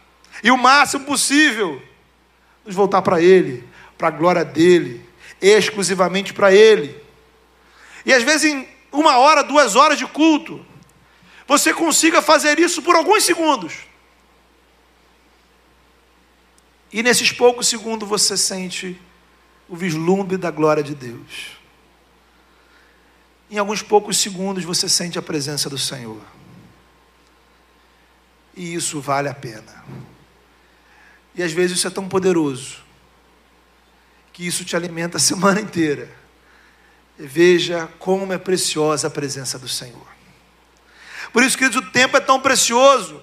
e 0.44 0.50
o 0.50 0.58
máximo 0.58 1.06
possível, 1.06 1.82
nos 2.66 2.76
voltar 2.76 3.02
para 3.02 3.22
Ele, 3.22 3.64
para 3.98 4.08
a 4.08 4.12
glória 4.12 4.44
dEle, 4.44 5.08
exclusivamente 5.40 6.34
para 6.34 6.52
Ele. 6.52 7.00
E 8.06 8.14
às 8.14 8.24
vezes 8.24 8.52
em 8.52 8.68
uma 8.92 9.18
hora, 9.18 9.44
duas 9.44 9.76
horas 9.76 9.98
de 9.98 10.06
culto, 10.08 10.66
você 11.48 11.74
consiga 11.74 12.22
fazer 12.22 12.60
isso 12.60 12.82
por 12.82 12.96
alguns 12.96 13.24
segundos. 13.24 13.74
E 16.92 17.04
nesses 17.04 17.32
poucos 17.32 17.68
segundos 17.68 18.08
você 18.08 18.38
sente 18.38 19.00
o 19.68 19.76
vislumbre 19.76 20.38
da 20.38 20.50
glória 20.50 20.82
de 20.82 20.96
Deus. 20.96 21.58
Em 23.50 23.58
alguns 23.58 23.82
poucos 23.82 24.18
segundos 24.18 24.64
você 24.64 24.90
sente 24.90 25.20
a 25.20 25.22
presença 25.22 25.70
do 25.70 25.78
Senhor. 25.78 26.22
E 28.56 28.74
isso 28.74 29.02
vale 29.02 29.28
a 29.28 29.34
pena. 29.34 29.84
E 31.36 31.44
às 31.44 31.52
vezes 31.52 31.78
isso 31.78 31.88
é 31.88 31.92
tão 31.92 32.08
poderoso 32.08 32.84
que 34.32 34.48
isso 34.48 34.66
te 34.66 34.76
alimenta 34.76 35.18
a 35.18 35.20
semana 35.20 35.60
inteira. 35.62 36.10
Veja 37.18 37.88
como 38.00 38.34
é 38.34 38.38
preciosa 38.38 39.08
a 39.08 39.12
presença 39.12 39.60
do 39.60 39.68
Senhor. 39.68 40.15
Por 41.36 41.44
isso, 41.44 41.58
queridos, 41.58 41.86
o 41.86 41.92
tempo 41.92 42.16
é 42.16 42.22
tão 42.22 42.40
precioso. 42.40 43.22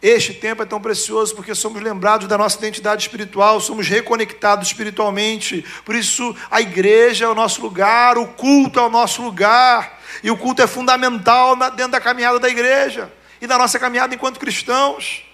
Este 0.00 0.32
tempo 0.32 0.62
é 0.62 0.64
tão 0.64 0.80
precioso 0.80 1.34
porque 1.34 1.54
somos 1.54 1.82
lembrados 1.82 2.26
da 2.26 2.38
nossa 2.38 2.56
identidade 2.56 3.02
espiritual, 3.02 3.60
somos 3.60 3.86
reconectados 3.86 4.68
espiritualmente. 4.68 5.62
Por 5.84 5.94
isso, 5.94 6.34
a 6.50 6.62
igreja 6.62 7.26
é 7.26 7.28
o 7.28 7.34
nosso 7.34 7.60
lugar, 7.60 8.16
o 8.16 8.28
culto 8.28 8.80
é 8.80 8.82
o 8.82 8.88
nosso 8.88 9.20
lugar. 9.20 10.00
E 10.22 10.30
o 10.30 10.36
culto 10.38 10.62
é 10.62 10.66
fundamental 10.66 11.54
dentro 11.72 11.92
da 11.92 12.00
caminhada 12.00 12.38
da 12.38 12.48
igreja 12.48 13.12
e 13.38 13.46
da 13.46 13.58
nossa 13.58 13.78
caminhada 13.78 14.14
enquanto 14.14 14.40
cristãos. 14.40 15.26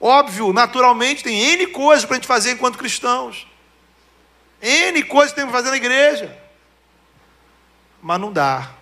Óbvio, 0.00 0.50
naturalmente, 0.50 1.22
tem 1.22 1.38
N 1.38 1.66
coisas 1.66 2.06
para 2.06 2.14
a 2.14 2.18
gente 2.18 2.26
fazer 2.26 2.52
enquanto 2.52 2.78
cristãos. 2.78 3.46
N 4.62 5.02
coisas 5.02 5.32
que 5.32 5.36
temos 5.36 5.52
que 5.52 5.58
fazer 5.58 5.68
na 5.68 5.76
igreja. 5.76 6.34
Mas 8.00 8.18
não 8.18 8.32
dá 8.32 8.79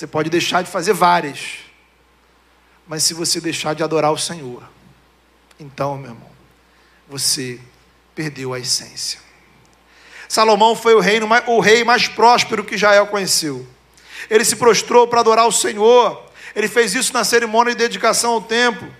você 0.00 0.06
pode 0.06 0.30
deixar 0.30 0.62
de 0.62 0.70
fazer 0.70 0.94
várias, 0.94 1.58
mas 2.88 3.02
se 3.02 3.12
você 3.12 3.38
deixar 3.38 3.74
de 3.74 3.82
adorar 3.82 4.10
o 4.10 4.16
Senhor, 4.16 4.66
então, 5.58 5.98
meu 5.98 6.12
irmão, 6.12 6.30
você 7.06 7.60
perdeu 8.14 8.54
a 8.54 8.58
essência. 8.58 9.20
Salomão 10.26 10.74
foi 10.74 10.94
o, 10.94 11.00
reino, 11.00 11.28
o 11.48 11.60
rei 11.60 11.84
mais 11.84 12.08
próspero 12.08 12.64
que 12.64 12.76
Israel 12.76 13.08
conheceu. 13.08 13.68
Ele 14.30 14.42
se 14.42 14.56
prostrou 14.56 15.06
para 15.06 15.20
adorar 15.20 15.46
o 15.46 15.52
Senhor. 15.52 16.24
Ele 16.56 16.66
fez 16.66 16.94
isso 16.94 17.12
na 17.12 17.22
cerimônia 17.22 17.74
de 17.74 17.80
dedicação 17.80 18.32
ao 18.32 18.40
templo. 18.40 18.90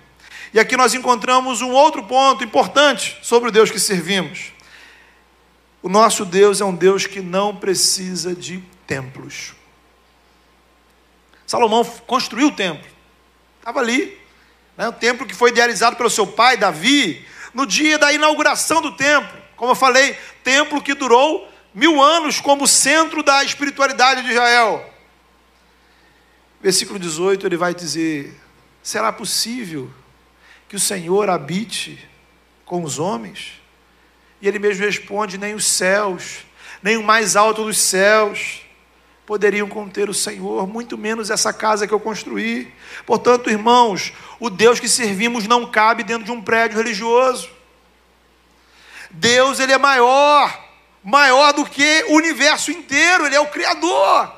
E 0.53 0.59
aqui 0.59 0.77
nós 0.77 0.93
encontramos 0.93 1.63
um 1.63 1.71
outro 1.71 2.03
ponto 2.03 2.43
importante 2.43 3.17
sobre 3.23 3.49
o 3.49 3.51
Deus 3.51 3.71
que 3.71 3.79
servimos. 3.79 4.53
O 5.81 5.89
nosso 5.89 6.23
Deus 6.25 6.61
é 6.61 6.65
um 6.65 6.75
Deus 6.75 7.07
que 7.07 7.21
não 7.21 7.55
precisa 7.55 8.35
de 8.35 8.63
templos. 8.85 9.59
Salomão 11.45 11.83
construiu 12.07 12.47
o 12.47 12.55
templo. 12.55 12.89
Estava 13.59 13.79
ali. 13.79 14.17
Né? 14.77 14.87
O 14.87 14.93
templo 14.93 15.25
que 15.25 15.35
foi 15.35 15.49
idealizado 15.49 15.95
pelo 15.95 16.09
seu 16.09 16.25
pai, 16.25 16.57
Davi, 16.57 17.25
no 17.53 17.65
dia 17.65 17.97
da 17.97 18.11
inauguração 18.11 18.81
do 18.81 18.91
templo. 18.95 19.39
Como 19.55 19.71
eu 19.71 19.75
falei, 19.75 20.17
templo 20.43 20.81
que 20.81 20.93
durou 20.93 21.47
mil 21.73 22.01
anos 22.01 22.39
como 22.39 22.67
centro 22.67 23.21
da 23.21 23.43
espiritualidade 23.43 24.23
de 24.23 24.31
Israel. 24.31 24.91
Versículo 26.61 26.99
18, 26.99 27.45
ele 27.45 27.57
vai 27.57 27.73
dizer: 27.73 28.39
Será 28.81 29.11
possível 29.11 29.91
que 30.67 30.75
o 30.75 30.79
Senhor 30.79 31.29
habite 31.29 32.07
com 32.65 32.83
os 32.83 32.99
homens? 32.99 33.61
E 34.41 34.47
ele 34.47 34.59
mesmo 34.59 34.85
responde: 34.85 35.37
Nem 35.37 35.53
os 35.53 35.65
céus, 35.65 36.45
nem 36.81 36.97
o 36.97 37.03
mais 37.03 37.35
alto 37.35 37.63
dos 37.63 37.77
céus 37.77 38.60
poderiam 39.31 39.69
conter 39.69 40.09
o 40.09 40.13
Senhor, 40.13 40.67
muito 40.67 40.97
menos 40.97 41.29
essa 41.29 41.53
casa 41.53 41.87
que 41.87 41.93
eu 41.93 42.01
construí. 42.01 42.69
Portanto, 43.05 43.49
irmãos, 43.49 44.11
o 44.41 44.49
Deus 44.49 44.77
que 44.77 44.89
servimos 44.89 45.47
não 45.47 45.71
cabe 45.71 46.03
dentro 46.03 46.25
de 46.25 46.31
um 46.33 46.41
prédio 46.41 46.77
religioso. 46.77 47.49
Deus, 49.09 49.57
ele 49.61 49.71
é 49.71 49.77
maior, 49.77 50.61
maior 51.01 51.53
do 51.53 51.65
que 51.65 52.03
o 52.09 52.15
universo 52.15 52.71
inteiro, 52.71 53.25
ele 53.25 53.33
é 53.33 53.39
o 53.39 53.47
criador. 53.47 54.35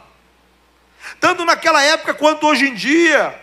Tanto 1.19 1.43
naquela 1.43 1.81
época 1.81 2.13
quanto 2.13 2.45
hoje 2.45 2.67
em 2.67 2.75
dia. 2.75 3.35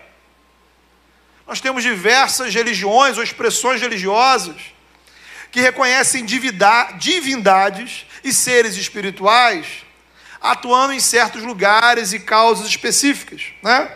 Nós 1.49 1.61
temos 1.61 1.83
diversas 1.83 2.55
religiões 2.55 3.19
ou 3.19 3.25
expressões 3.25 3.81
religiosas 3.81 4.55
que 5.51 5.61
reconhecem 5.61 6.25
divindades 6.25 8.07
e 8.23 8.33
seres 8.33 8.77
espirituais 8.77 9.89
atuando 10.40 10.92
em 10.92 11.00
certos 11.00 11.42
lugares 11.42 12.12
e 12.12 12.20
causas 12.20 12.66
específicas, 12.66 13.53
né? 13.62 13.90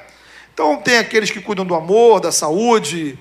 Então 0.52 0.76
tem 0.76 0.98
aqueles 0.98 1.30
que 1.30 1.40
cuidam 1.40 1.64
do 1.64 1.74
amor, 1.74 2.20
da 2.20 2.30
saúde, 2.30 3.18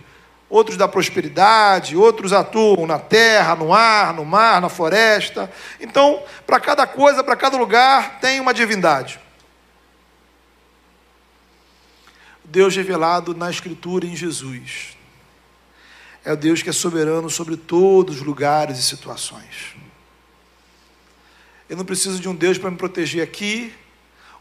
outros 0.49 0.77
da 0.77 0.87
prosperidade, 0.87 1.97
outros 1.97 2.31
atuam 2.31 2.85
na 2.85 2.99
terra, 2.99 3.55
no 3.55 3.73
ar, 3.73 4.13
no 4.13 4.23
mar, 4.23 4.61
na 4.61 4.69
floresta. 4.69 5.51
Então, 5.79 6.21
para 6.45 6.59
cada 6.59 6.85
coisa, 6.85 7.23
para 7.23 7.35
cada 7.35 7.57
lugar, 7.57 8.19
tem 8.19 8.39
uma 8.39 8.53
divindade. 8.53 9.19
Deus 12.45 12.75
revelado 12.75 13.33
na 13.33 13.49
Escritura 13.49 14.05
em 14.05 14.15
Jesus. 14.15 14.95
É 16.23 16.33
o 16.33 16.37
Deus 16.37 16.61
que 16.61 16.69
é 16.69 16.73
soberano 16.73 17.31
sobre 17.31 17.57
todos 17.57 18.17
os 18.17 18.21
lugares 18.21 18.77
e 18.77 18.83
situações. 18.83 19.75
Eu 21.73 21.77
não 21.77 21.85
preciso 21.85 22.19
de 22.19 22.29
um 22.29 22.35
Deus 22.35 22.59
para 22.59 22.69
me 22.69 22.77
proteger 22.77 23.23
aqui, 23.23 23.73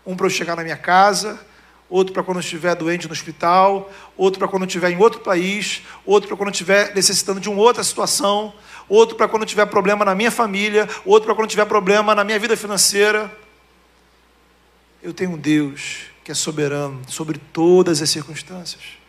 um 0.05 0.15
para 0.15 0.27
eu 0.27 0.31
chegar 0.31 0.55
na 0.55 0.63
minha 0.63 0.77
casa, 0.77 1.41
outro 1.89 2.13
para 2.13 2.23
quando 2.23 2.37
eu 2.37 2.41
estiver 2.43 2.75
doente 2.75 3.07
no 3.07 3.13
hospital, 3.15 3.91
outro 4.19 4.39
para 4.39 4.47
quando 4.47 4.65
eu 4.65 4.67
estiver 4.67 4.91
em 4.91 4.99
outro 4.99 5.21
país, 5.21 5.81
outro 6.05 6.29
para 6.29 6.37
quando 6.37 6.49
eu 6.49 6.53
estiver 6.53 6.95
necessitando 6.95 7.41
de 7.41 7.49
uma 7.49 7.63
outra 7.63 7.83
situação, 7.83 8.53
outro 8.87 9.17
para 9.17 9.27
quando 9.29 9.45
eu 9.45 9.47
tiver 9.47 9.65
problema 9.65 10.05
na 10.05 10.15
minha 10.15 10.31
família, 10.31 10.87
outro 11.07 11.25
para 11.25 11.35
quando 11.35 11.47
eu 11.47 11.51
tiver 11.53 11.65
problema 11.65 12.15
na 12.15 12.23
minha 12.23 12.39
vida 12.39 12.55
financeira. 12.55 13.35
Eu 15.03 15.15
tenho 15.15 15.31
um 15.31 15.39
Deus 15.39 16.09
que 16.23 16.31
é 16.31 16.35
soberano 16.35 17.01
sobre 17.09 17.41
todas 17.51 18.03
as 18.03 18.11
circunstâncias 18.11 19.02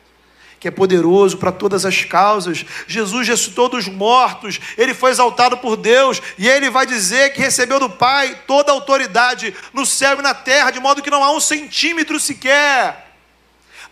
que 0.63 0.69
é 0.69 0.71
poderoso 0.71 1.37
para 1.37 1.51
todas 1.51 1.85
as 1.85 2.05
causas. 2.05 2.65
Jesus 2.87 3.27
ressuscitou 3.27 3.67
dos 3.67 3.85
mortos, 3.89 4.61
ele 4.77 4.93
foi 4.93 5.11
exaltado 5.11 5.57
por 5.57 5.75
Deus, 5.75 6.21
e 6.37 6.47
ele 6.47 6.69
vai 6.69 6.85
dizer 6.85 7.33
que 7.33 7.41
recebeu 7.41 7.81
do 7.81 7.89
Pai 7.89 8.43
toda 8.47 8.71
a 8.71 8.73
autoridade 8.73 9.53
no 9.73 9.85
céu 9.85 10.19
e 10.19 10.21
na 10.21 10.33
terra, 10.33 10.71
de 10.71 10.79
modo 10.79 11.01
que 11.01 11.09
não 11.09 11.21
há 11.21 11.35
um 11.35 11.39
centímetro 11.41 12.17
sequer 12.17 13.11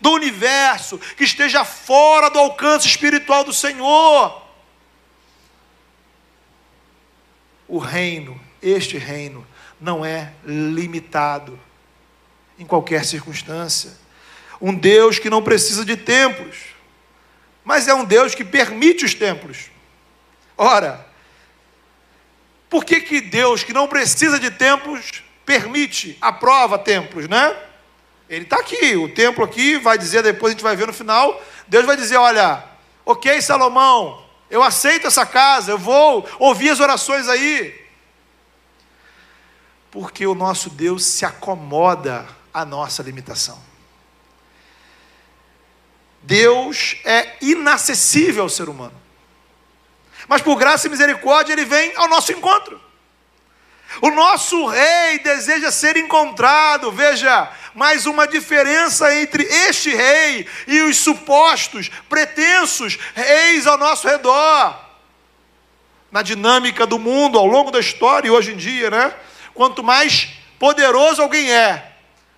do 0.00 0.12
universo 0.12 0.98
que 1.14 1.24
esteja 1.24 1.62
fora 1.62 2.30
do 2.30 2.38
alcance 2.38 2.88
espiritual 2.88 3.44
do 3.44 3.52
Senhor. 3.52 4.42
O 7.68 7.76
reino, 7.76 8.40
este 8.62 8.96
reino, 8.96 9.46
não 9.78 10.02
é 10.02 10.32
limitado 10.42 11.60
em 12.58 12.64
qualquer 12.64 13.04
circunstância 13.04 14.00
um 14.62 14.72
Deus 14.72 15.18
que 15.18 15.28
não 15.28 15.42
precisa 15.42 15.84
de 15.84 15.96
templos, 15.96 16.56
mas 17.64 17.88
é 17.88 17.94
um 17.94 18.04
Deus 18.04 18.32
que 18.32 18.44
permite 18.44 19.04
os 19.04 19.12
templos. 19.12 19.72
Ora, 20.56 21.04
por 22.70 22.84
que, 22.84 23.00
que 23.00 23.20
Deus, 23.20 23.64
que 23.64 23.72
não 23.72 23.88
precisa 23.88 24.38
de 24.38 24.52
templos, 24.52 25.24
permite, 25.44 26.16
aprova 26.20 26.78
templos, 26.78 27.28
né? 27.28 27.56
Ele 28.28 28.44
está 28.44 28.60
aqui, 28.60 28.96
o 28.96 29.12
templo 29.12 29.44
aqui 29.44 29.76
vai 29.78 29.98
dizer, 29.98 30.22
depois 30.22 30.52
a 30.52 30.54
gente 30.54 30.62
vai 30.62 30.76
ver 30.76 30.86
no 30.86 30.92
final, 30.92 31.42
Deus 31.66 31.84
vai 31.84 31.96
dizer: 31.96 32.16
olha, 32.16 32.64
ok, 33.04 33.42
Salomão, 33.42 34.24
eu 34.48 34.62
aceito 34.62 35.08
essa 35.08 35.26
casa, 35.26 35.72
eu 35.72 35.78
vou 35.78 36.26
ouvir 36.38 36.70
as 36.70 36.78
orações 36.78 37.28
aí. 37.28 37.82
Porque 39.90 40.24
o 40.24 40.36
nosso 40.36 40.70
Deus 40.70 41.04
se 41.04 41.24
acomoda 41.24 42.26
à 42.54 42.64
nossa 42.64 43.02
limitação. 43.02 43.71
Deus 46.22 46.96
é 47.04 47.36
inacessível 47.40 48.44
ao 48.44 48.48
ser 48.48 48.68
humano. 48.68 49.00
Mas 50.28 50.40
por 50.40 50.56
graça 50.56 50.86
e 50.86 50.90
misericórdia 50.90 51.52
ele 51.52 51.64
vem 51.64 51.92
ao 51.96 52.08
nosso 52.08 52.32
encontro. 52.32 52.80
O 54.00 54.10
nosso 54.10 54.66
rei 54.66 55.18
deseja 55.18 55.70
ser 55.70 55.96
encontrado. 55.96 56.90
Veja, 56.90 57.50
mais 57.74 58.06
uma 58.06 58.26
diferença 58.26 59.14
entre 59.14 59.42
este 59.42 59.94
rei 59.94 60.46
e 60.66 60.80
os 60.82 60.96
supostos, 60.98 61.90
pretensos 62.08 62.98
reis 63.14 63.66
ao 63.66 63.76
nosso 63.76 64.08
redor. 64.08 64.80
Na 66.10 66.22
dinâmica 66.22 66.86
do 66.86 66.98
mundo, 66.98 67.38
ao 67.38 67.46
longo 67.46 67.70
da 67.70 67.80
história 67.80 68.28
e 68.28 68.30
hoje 68.30 68.52
em 68.52 68.56
dia, 68.56 68.90
né? 68.90 69.14
Quanto 69.52 69.82
mais 69.82 70.30
poderoso 70.58 71.20
alguém 71.20 71.50
é, 71.50 71.92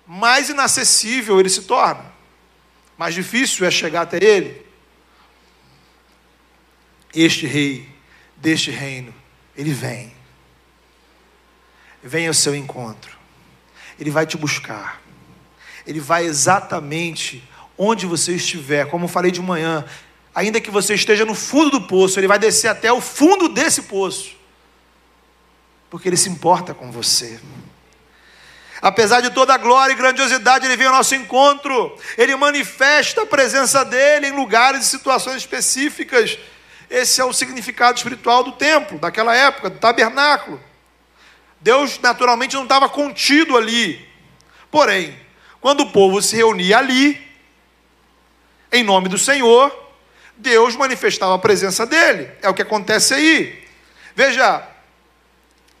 mais 0.05 0.49
inacessível 0.49 1.39
ele 1.39 1.49
se 1.49 1.63
torna. 1.63 2.14
Mais 2.97 3.13
difícil 3.13 3.65
é 3.65 3.71
chegar 3.71 4.01
até 4.01 4.23
ele. 4.23 4.65
Este 7.13 7.45
rei 7.45 7.89
deste 8.37 8.71
reino, 8.71 9.13
ele 9.55 9.73
vem 9.73 10.15
vem 12.05 12.27
ao 12.27 12.33
seu 12.33 12.55
encontro. 12.55 13.17
Ele 13.99 14.11
vai 14.11 14.25
te 14.27 14.37
buscar. 14.37 15.01
Ele 15.87 15.99
vai 15.99 16.25
exatamente 16.25 17.43
onde 17.77 18.05
você 18.05 18.35
estiver. 18.35 18.87
Como 18.87 19.05
eu 19.05 19.09
falei 19.09 19.31
de 19.31 19.41
manhã, 19.41 19.83
ainda 20.33 20.61
que 20.61 20.69
você 20.69 20.93
esteja 20.93 21.25
no 21.25 21.33
fundo 21.33 21.71
do 21.71 21.87
poço, 21.87 22.19
ele 22.19 22.27
vai 22.27 22.37
descer 22.37 22.67
até 22.67 22.93
o 22.93 23.01
fundo 23.01 23.49
desse 23.49 23.83
poço. 23.83 24.35
Porque 25.89 26.07
ele 26.07 26.17
se 26.17 26.29
importa 26.29 26.73
com 26.73 26.91
você. 26.91 27.39
Apesar 28.85 29.19
de 29.19 29.31
toda 29.31 29.51
a 29.51 29.57
glória 29.57 29.93
e 29.93 29.95
grandiosidade, 29.95 30.63
ele 30.63 30.77
vem 30.77 30.85
ao 30.85 30.93
nosso 30.93 31.15
encontro. 31.15 31.97
Ele 32.15 32.35
manifesta 32.35 33.23
a 33.23 33.25
presença 33.25 33.83
dele 33.83 34.27
em 34.27 34.31
lugares 34.31 34.85
e 34.85 34.87
situações 34.87 35.37
específicas. 35.37 36.37
Esse 36.87 37.19
é 37.19 37.25
o 37.25 37.33
significado 37.33 37.97
espiritual 37.97 38.43
do 38.43 38.51
templo, 38.51 38.99
daquela 38.99 39.35
época, 39.35 39.71
do 39.71 39.79
tabernáculo. 39.79 40.61
Deus 41.59 41.97
naturalmente 41.97 42.53
não 42.53 42.61
estava 42.61 42.87
contido 42.87 43.57
ali. 43.57 44.07
Porém, 44.69 45.19
quando 45.59 45.79
o 45.81 45.91
povo 45.91 46.21
se 46.21 46.35
reunia 46.35 46.77
ali, 46.77 47.19
em 48.71 48.83
nome 48.83 49.09
do 49.09 49.17
Senhor, 49.17 49.75
Deus 50.37 50.75
manifestava 50.75 51.33
a 51.33 51.39
presença 51.39 51.87
dele. 51.87 52.29
É 52.39 52.47
o 52.49 52.53
que 52.53 52.61
acontece 52.61 53.15
aí. 53.15 53.67
Veja, 54.15 54.61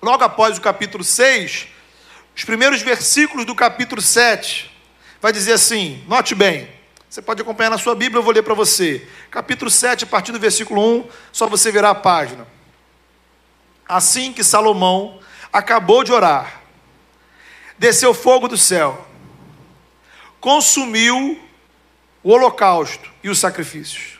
logo 0.01 0.23
após 0.23 0.57
o 0.57 0.61
capítulo 0.61 1.03
6, 1.03 1.74
os 2.35 2.43
primeiros 2.43 2.81
versículos 2.81 3.45
do 3.45 3.55
capítulo 3.55 4.01
7, 4.01 4.69
vai 5.21 5.31
dizer 5.31 5.53
assim: 5.53 6.03
note 6.05 6.35
bem, 6.35 6.69
você 7.09 7.21
pode 7.21 7.41
acompanhar 7.41 7.69
na 7.69 7.77
sua 7.77 7.95
Bíblia, 7.95 8.19
eu 8.19 8.23
vou 8.23 8.33
ler 8.33 8.43
para 8.43 8.53
você. 8.53 9.07
Capítulo 9.31 9.71
7, 9.71 10.03
a 10.03 10.07
partir 10.07 10.33
do 10.33 10.39
versículo 10.39 10.81
1, 10.99 11.07
só 11.31 11.47
você 11.47 11.71
virar 11.71 11.91
a 11.91 11.95
página. 11.95 12.45
Assim 13.87 14.33
que 14.33 14.43
Salomão 14.43 15.19
acabou 15.53 16.03
de 16.03 16.11
orar, 16.11 16.61
desceu 17.77 18.13
fogo 18.13 18.49
do 18.49 18.57
céu, 18.57 19.07
consumiu 20.41 21.39
o 22.21 22.31
holocausto 22.31 23.09
e 23.23 23.29
os 23.29 23.39
sacrifícios, 23.39 24.19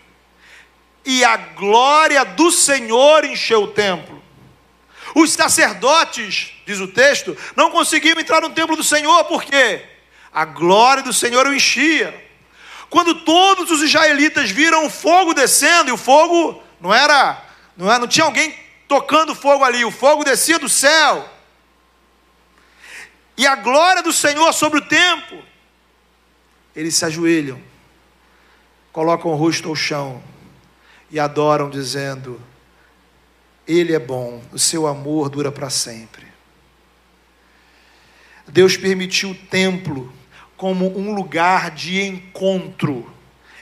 e 1.03 1.25
a 1.25 1.35
glória 1.35 2.23
do 2.23 2.49
Senhor 2.49 3.25
encheu 3.25 3.63
o 3.63 3.67
templo. 3.67 4.23
Os 5.13 5.33
sacerdotes, 5.33 6.54
diz 6.65 6.79
o 6.79 6.87
texto, 6.87 7.37
não 7.55 7.69
conseguiam 7.69 8.19
entrar 8.19 8.41
no 8.41 8.49
templo 8.49 8.75
do 8.75 8.83
Senhor, 8.83 9.23
porque 9.25 9.81
a 10.33 10.43
glória 10.45 11.03
do 11.03 11.13
Senhor 11.13 11.45
o 11.45 11.53
enchia. 11.53 12.23
Quando 12.89 13.23
todos 13.23 13.71
os 13.71 13.81
israelitas 13.81 14.49
viram 14.49 14.85
o 14.85 14.89
fogo 14.89 15.33
descendo, 15.33 15.89
e 15.89 15.93
o 15.93 15.97
fogo 15.97 16.61
não 16.79 16.93
era, 16.93 17.43
não, 17.77 17.89
era, 17.89 17.99
não 17.99 18.07
tinha 18.07 18.25
alguém 18.25 18.57
tocando 18.87 19.35
fogo 19.35 19.63
ali, 19.63 19.85
o 19.85 19.91
fogo 19.91 20.23
descia 20.23 20.59
do 20.59 20.69
céu. 20.69 21.29
E 23.37 23.45
a 23.45 23.55
glória 23.55 24.01
do 24.01 24.13
Senhor 24.13 24.51
sobre 24.53 24.79
o 24.79 24.85
tempo. 24.85 25.43
Eles 26.75 26.95
se 26.95 27.05
ajoelham, 27.05 27.61
colocam 28.91 29.31
o 29.31 29.35
rosto 29.35 29.69
ao 29.69 29.75
chão 29.75 30.21
e 31.09 31.19
adoram, 31.19 31.69
dizendo: 31.69 32.41
Ele 33.65 33.93
é 33.93 33.99
bom, 33.99 34.43
o 34.51 34.59
seu 34.59 34.85
amor 34.85 35.29
dura 35.29 35.51
para 35.51 35.69
sempre. 35.69 36.24
Deus 38.55 38.75
permitiu 38.75 39.31
o 39.31 39.35
templo 39.35 40.11
como 40.57 40.97
um 40.97 41.13
lugar 41.13 41.69
de 41.69 42.01
encontro 42.01 43.13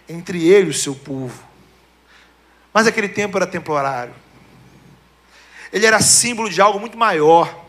entre 0.08 0.48
ele 0.48 0.68
e 0.68 0.70
o 0.70 0.74
seu 0.74 0.96
povo. 0.96 1.44
Mas 2.74 2.88
aquele 2.88 3.10
tempo 3.10 3.36
era 3.38 3.46
temporário 3.46 4.24
ele 5.74 5.88
era 5.88 6.00
símbolo 6.00 6.52
de 6.52 6.62
algo 6.62 6.80
muito 6.80 6.96
maior. 6.96 7.62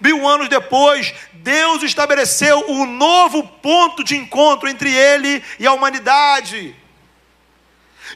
Mil 0.00 0.26
anos 0.26 0.48
depois, 0.48 1.14
Deus 1.34 1.82
estabeleceu 1.82 2.64
um 2.70 2.86
novo 2.86 3.46
ponto 3.46 4.02
de 4.02 4.16
encontro 4.16 4.66
entre 4.66 4.90
ele 4.90 5.44
e 5.58 5.66
a 5.66 5.72
humanidade. 5.74 6.74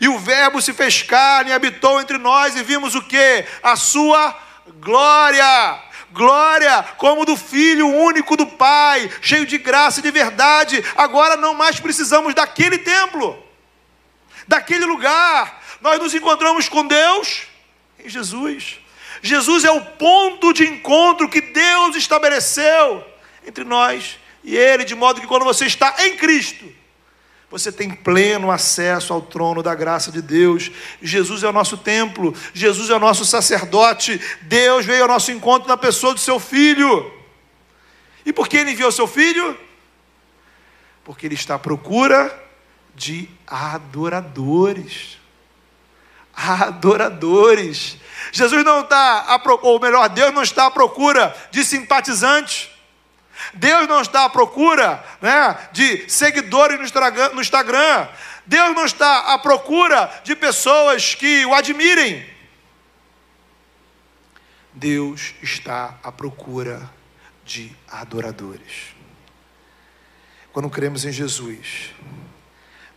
E 0.01 0.09
o 0.09 0.19
Verbo 0.19 0.63
se 0.63 0.73
fez 0.73 1.03
carne 1.03 1.51
e 1.51 1.53
habitou 1.53 2.01
entre 2.01 2.17
nós, 2.17 2.57
e 2.57 2.63
vimos 2.63 2.95
o 2.95 3.03
que? 3.03 3.45
A 3.63 3.77
sua 3.77 4.35
glória. 4.81 5.83
Glória 6.13 6.83
como 6.97 7.25
do 7.25 7.37
Filho 7.37 7.87
único 7.89 8.37
do 8.37 8.47
Pai, 8.47 9.11
cheio 9.21 9.47
de 9.47 9.59
graça 9.59 10.01
e 10.01 10.03
de 10.03 10.11
verdade. 10.11 10.85
Agora 10.97 11.37
não 11.37 11.55
mais 11.55 11.79
precisamos 11.79 12.35
daquele 12.35 12.79
templo, 12.79 13.43
daquele 14.47 14.85
lugar. 14.85 15.63
Nós 15.81 15.99
nos 15.99 16.15
encontramos 16.15 16.69
com 16.69 16.87
Deus 16.87 17.43
em 17.99 18.09
Jesus. 18.09 18.79
Jesus 19.23 19.65
é 19.65 19.71
o 19.71 19.81
ponto 19.81 20.53
de 20.53 20.65
encontro 20.65 21.29
que 21.29 21.41
Deus 21.41 21.97
estabeleceu 21.97 23.05
entre 23.47 23.65
nós 23.65 24.19
e 24.45 24.57
Ele, 24.57 24.85
de 24.85 24.95
modo 24.95 25.21
que 25.21 25.27
quando 25.27 25.45
você 25.45 25.67
está 25.67 25.95
em 25.99 26.17
Cristo, 26.17 26.73
você 27.51 27.73
tem 27.73 27.91
pleno 27.91 28.51
acesso 28.51 29.13
ao 29.13 29.23
trono 29.23 29.63
da 29.63 29.75
graça 29.75 30.13
de 30.13 30.21
Deus. 30.21 30.71
Jesus 31.01 31.43
é 31.43 31.49
o 31.49 31.53
nosso 31.53 31.79
templo, 31.79 32.35
Jesus 32.53 32.91
é 32.91 32.95
o 32.95 32.99
nosso 32.99 33.25
sacerdote. 33.25 34.21
Deus 34.43 34.85
veio 34.85 35.03
ao 35.03 35.09
nosso 35.09 35.33
encontro 35.33 35.69
na 35.69 35.77
pessoa 35.77 36.13
do 36.13 36.21
seu 36.21 36.39
filho. 36.39 37.11
E 38.25 38.33
por 38.33 38.49
que 38.49 38.59
ele 38.59 38.73
enviou 38.73 38.93
seu 38.93 39.07
filho? 39.07 39.59
Porque 41.05 41.27
ele 41.27 41.35
está 41.35 41.55
à 41.55 41.59
procura 41.59 42.39
de 42.95 43.31
adoradores. 43.47 45.17
Adoradores. 46.35 47.97
Jesus 48.31 48.63
não 48.63 48.83
está, 48.83 49.41
ou 49.63 49.81
melhor, 49.81 50.07
Deus 50.11 50.35
não 50.35 50.43
está 50.43 50.67
à 50.67 50.71
procura 50.71 51.35
de 51.51 51.65
simpatizantes. 51.65 52.69
Deus 53.55 53.89
não 53.89 54.01
está 54.01 54.25
à 54.25 54.29
procura 54.29 55.05
né, 55.21 55.69
de 55.73 56.09
seguidores 56.11 56.79
no 56.79 57.41
Instagram. 57.41 58.09
Deus 58.47 58.75
não 58.75 58.85
está 58.85 59.35
à 59.35 59.39
procura 59.39 60.11
de 60.25 60.35
pessoas 60.35 61.15
que 61.15 61.45
o 61.47 61.55
admirem. 61.55 62.27
Deus 64.73 65.35
está 65.43 65.99
à 66.03 66.13
procura 66.13 66.89
de 67.45 67.75
adoradores. 67.91 68.95
Quando 70.53 70.71
cremos 70.71 71.05
em 71.05 71.13
Jesus, 71.13 71.93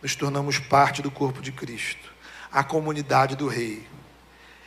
nos 0.00 0.14
tornamos 0.14 0.58
parte 0.58 1.02
do 1.02 1.10
corpo 1.10 1.40
de 1.40 1.52
Cristo, 1.52 2.12
a 2.50 2.64
comunidade 2.64 3.36
do 3.36 3.48
Rei. 3.48 3.86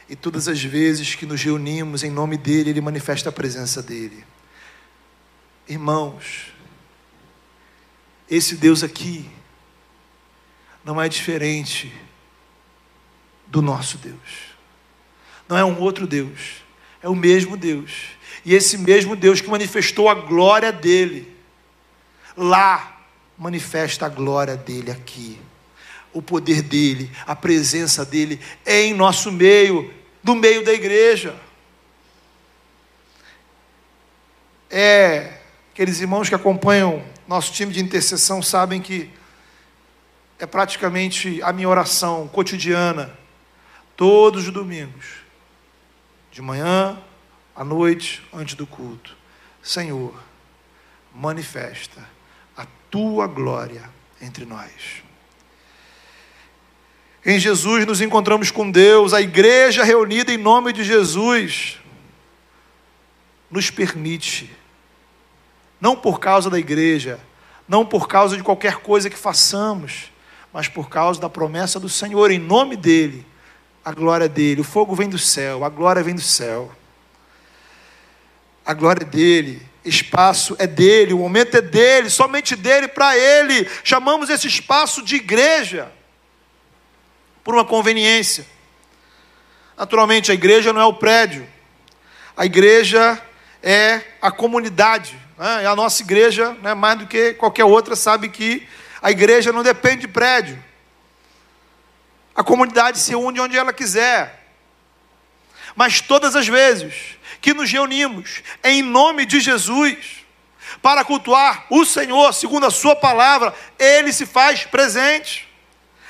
E 0.07 0.15
todas 0.15 0.47
as 0.47 0.61
vezes 0.61 1.15
que 1.15 1.25
nos 1.25 1.41
reunimos 1.41 2.03
em 2.03 2.11
nome 2.11 2.37
dele, 2.37 2.69
ele 2.69 2.81
manifesta 2.81 3.29
a 3.29 3.31
presença 3.31 3.81
dele. 3.81 4.25
Irmãos, 5.67 6.53
esse 8.29 8.55
Deus 8.55 8.83
aqui 8.83 9.29
não 10.83 11.01
é 11.01 11.09
diferente 11.09 11.91
do 13.47 13.61
nosso 13.61 13.97
Deus. 13.97 14.55
Não 15.47 15.57
é 15.57 15.63
um 15.63 15.79
outro 15.79 16.05
Deus, 16.07 16.63
é 17.01 17.09
o 17.09 17.15
mesmo 17.15 17.55
Deus. 17.55 17.91
E 18.43 18.53
esse 18.53 18.77
mesmo 18.77 19.15
Deus 19.15 19.41
que 19.41 19.49
manifestou 19.49 20.09
a 20.09 20.15
glória 20.15 20.71
dele 20.71 21.35
lá, 22.37 23.01
manifesta 23.37 24.05
a 24.05 24.09
glória 24.09 24.55
dele 24.55 24.91
aqui 24.91 25.39
o 26.15 26.21
poder 26.21 26.61
dele, 26.61 27.11
a 27.27 27.35
presença 27.35 28.05
dele 28.05 28.39
em 28.65 28.93
nosso 28.93 29.29
meio, 29.29 29.93
no 30.23 30.33
meio 30.33 30.63
da 30.63 30.71
igreja. 30.71 31.35
É 34.69 35.41
Aqueles 35.75 35.99
irmãos 35.99 36.29
que 36.29 36.35
acompanham 36.35 37.03
nosso 37.27 37.51
time 37.51 37.73
de 37.73 37.81
intercessão 37.81 38.41
sabem 38.41 38.81
que 38.81 39.09
é 40.39 40.45
praticamente 40.45 41.43
a 41.43 41.51
minha 41.51 41.67
oração 41.67 42.29
cotidiana, 42.29 43.13
todos 43.97 44.47
os 44.47 44.53
domingos, 44.53 45.05
de 46.31 46.41
manhã, 46.41 46.97
à 47.53 47.61
noite, 47.61 48.25
antes 48.33 48.55
do 48.55 48.65
culto. 48.65 49.17
Senhor, 49.61 50.17
manifesta 51.13 52.07
a 52.55 52.65
tua 52.89 53.27
glória 53.27 53.89
entre 54.21 54.45
nós. 54.45 55.03
Em 57.25 57.37
Jesus 57.37 57.85
nos 57.85 57.99
encontramos 57.99 58.49
com 58.49 58.71
Deus, 58.71 59.13
a 59.13 59.19
igreja 59.19 59.83
reunida 59.83 60.31
em 60.31 60.37
nome 60.37 60.71
de 60.71 60.85
Jesus 60.85 61.81
nos 63.51 63.69
permite, 63.69 64.49
não 65.79 65.95
por 65.95 66.19
causa 66.19 66.49
da 66.49 66.59
igreja, 66.59 67.19
não 67.67 67.85
por 67.85 68.07
causa 68.07 68.37
de 68.37 68.43
qualquer 68.43 68.77
coisa 68.77 69.09
que 69.09 69.17
façamos, 69.17 70.11
mas 70.53 70.67
por 70.67 70.89
causa 70.89 71.19
da 71.19 71.29
promessa 71.29 71.79
do 71.79 71.89
Senhor, 71.89 72.31
em 72.31 72.39
nome 72.39 72.75
dEle, 72.75 73.25
a 73.83 73.91
glória 73.91 74.29
dEle. 74.29 74.61
O 74.61 74.63
fogo 74.63 74.95
vem 74.95 75.09
do 75.09 75.19
céu, 75.19 75.63
a 75.63 75.69
glória 75.69 76.01
vem 76.01 76.15
do 76.15 76.21
céu. 76.21 76.71
A 78.65 78.73
glória 78.73 79.03
é 79.03 79.05
dEle, 79.05 79.61
espaço 79.83 80.55
é 80.57 80.65
dEle, 80.65 81.13
o 81.13 81.19
momento 81.19 81.55
é 81.55 81.61
dEle, 81.61 82.09
somente 82.09 82.55
dEle 82.55 82.87
para 82.87 83.15
Ele. 83.17 83.69
Chamamos 83.83 84.29
esse 84.29 84.47
espaço 84.47 85.03
de 85.03 85.17
igreja, 85.17 85.91
por 87.43 87.53
uma 87.53 87.63
conveniência. 87.63 88.45
Naturalmente, 89.77 90.31
a 90.31 90.33
igreja 90.33 90.73
não 90.73 90.81
é 90.81 90.85
o 90.85 90.93
prédio, 90.93 91.47
a 92.35 92.45
igreja 92.45 93.21
é 93.61 94.01
a 94.21 94.31
comunidade. 94.31 95.24
Né? 95.37 95.65
A 95.65 95.75
nossa 95.75 96.01
igreja, 96.01 96.53
né, 96.61 96.73
mais 96.73 96.99
do 96.99 97.07
que 97.07 97.33
qualquer 97.33 97.65
outra, 97.65 97.95
sabe 97.95 98.29
que 98.29 98.67
a 99.01 99.11
igreja 99.11 99.51
não 99.51 99.63
depende 99.63 100.01
de 100.01 100.07
prédio. 100.07 100.63
A 102.35 102.43
comunidade 102.43 102.99
se 102.99 103.15
une 103.15 103.39
onde 103.39 103.57
ela 103.57 103.71
quiser. 103.71 104.43
Mas 105.75 106.01
todas 106.01 106.35
as 106.35 106.47
vezes 106.47 107.17
que 107.41 107.53
nos 107.53 107.71
reunimos 107.71 108.41
em 108.63 108.81
nome 108.81 109.25
de 109.25 109.39
Jesus, 109.39 110.25
para 110.81 111.03
cultuar 111.03 111.65
o 111.69 111.85
Senhor, 111.85 112.33
segundo 112.33 112.65
a 112.65 112.71
Sua 112.71 112.95
palavra, 112.95 113.53
Ele 113.77 114.11
se 114.11 114.25
faz 114.25 114.63
presente. 114.63 115.47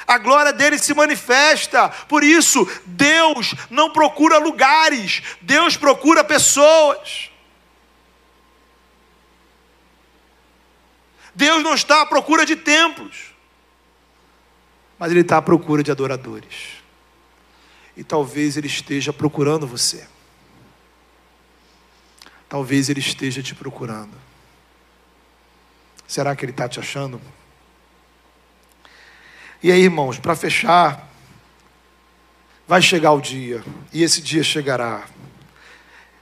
A 0.07 0.17
glória 0.17 0.53
dele 0.53 0.77
se 0.77 0.93
manifesta. 0.93 1.89
Por 2.07 2.23
isso, 2.23 2.67
Deus 2.85 3.55
não 3.69 3.89
procura 3.89 4.37
lugares, 4.37 5.21
Deus 5.41 5.75
procura 5.75 6.23
pessoas. 6.23 7.31
Deus 11.35 11.61
não 11.61 11.75
está 11.75 12.01
à 12.01 12.05
procura 12.05 12.45
de 12.45 12.55
templos, 12.55 13.33
mas 14.97 15.11
Ele 15.11 15.19
está 15.19 15.37
à 15.37 15.41
procura 15.41 15.83
de 15.83 15.91
adoradores. 15.91 16.81
E 17.97 18.03
talvez 18.03 18.55
Ele 18.55 18.67
esteja 18.67 19.11
procurando 19.11 19.67
você. 19.67 20.07
Talvez 22.47 22.89
Ele 22.89 23.01
esteja 23.01 23.43
te 23.43 23.53
procurando. 23.53 24.15
Será 26.07 26.35
que 26.35 26.45
Ele 26.45 26.51
está 26.51 26.69
te 26.69 26.79
achando? 26.79 27.21
E 29.61 29.71
aí, 29.71 29.81
irmãos, 29.81 30.19
para 30.19 30.35
fechar, 30.35 31.09
vai 32.67 32.81
chegar 32.81 33.11
o 33.11 33.21
dia, 33.21 33.63
e 33.91 34.03
esse 34.03 34.21
dia 34.21 34.43
chegará, 34.43 35.05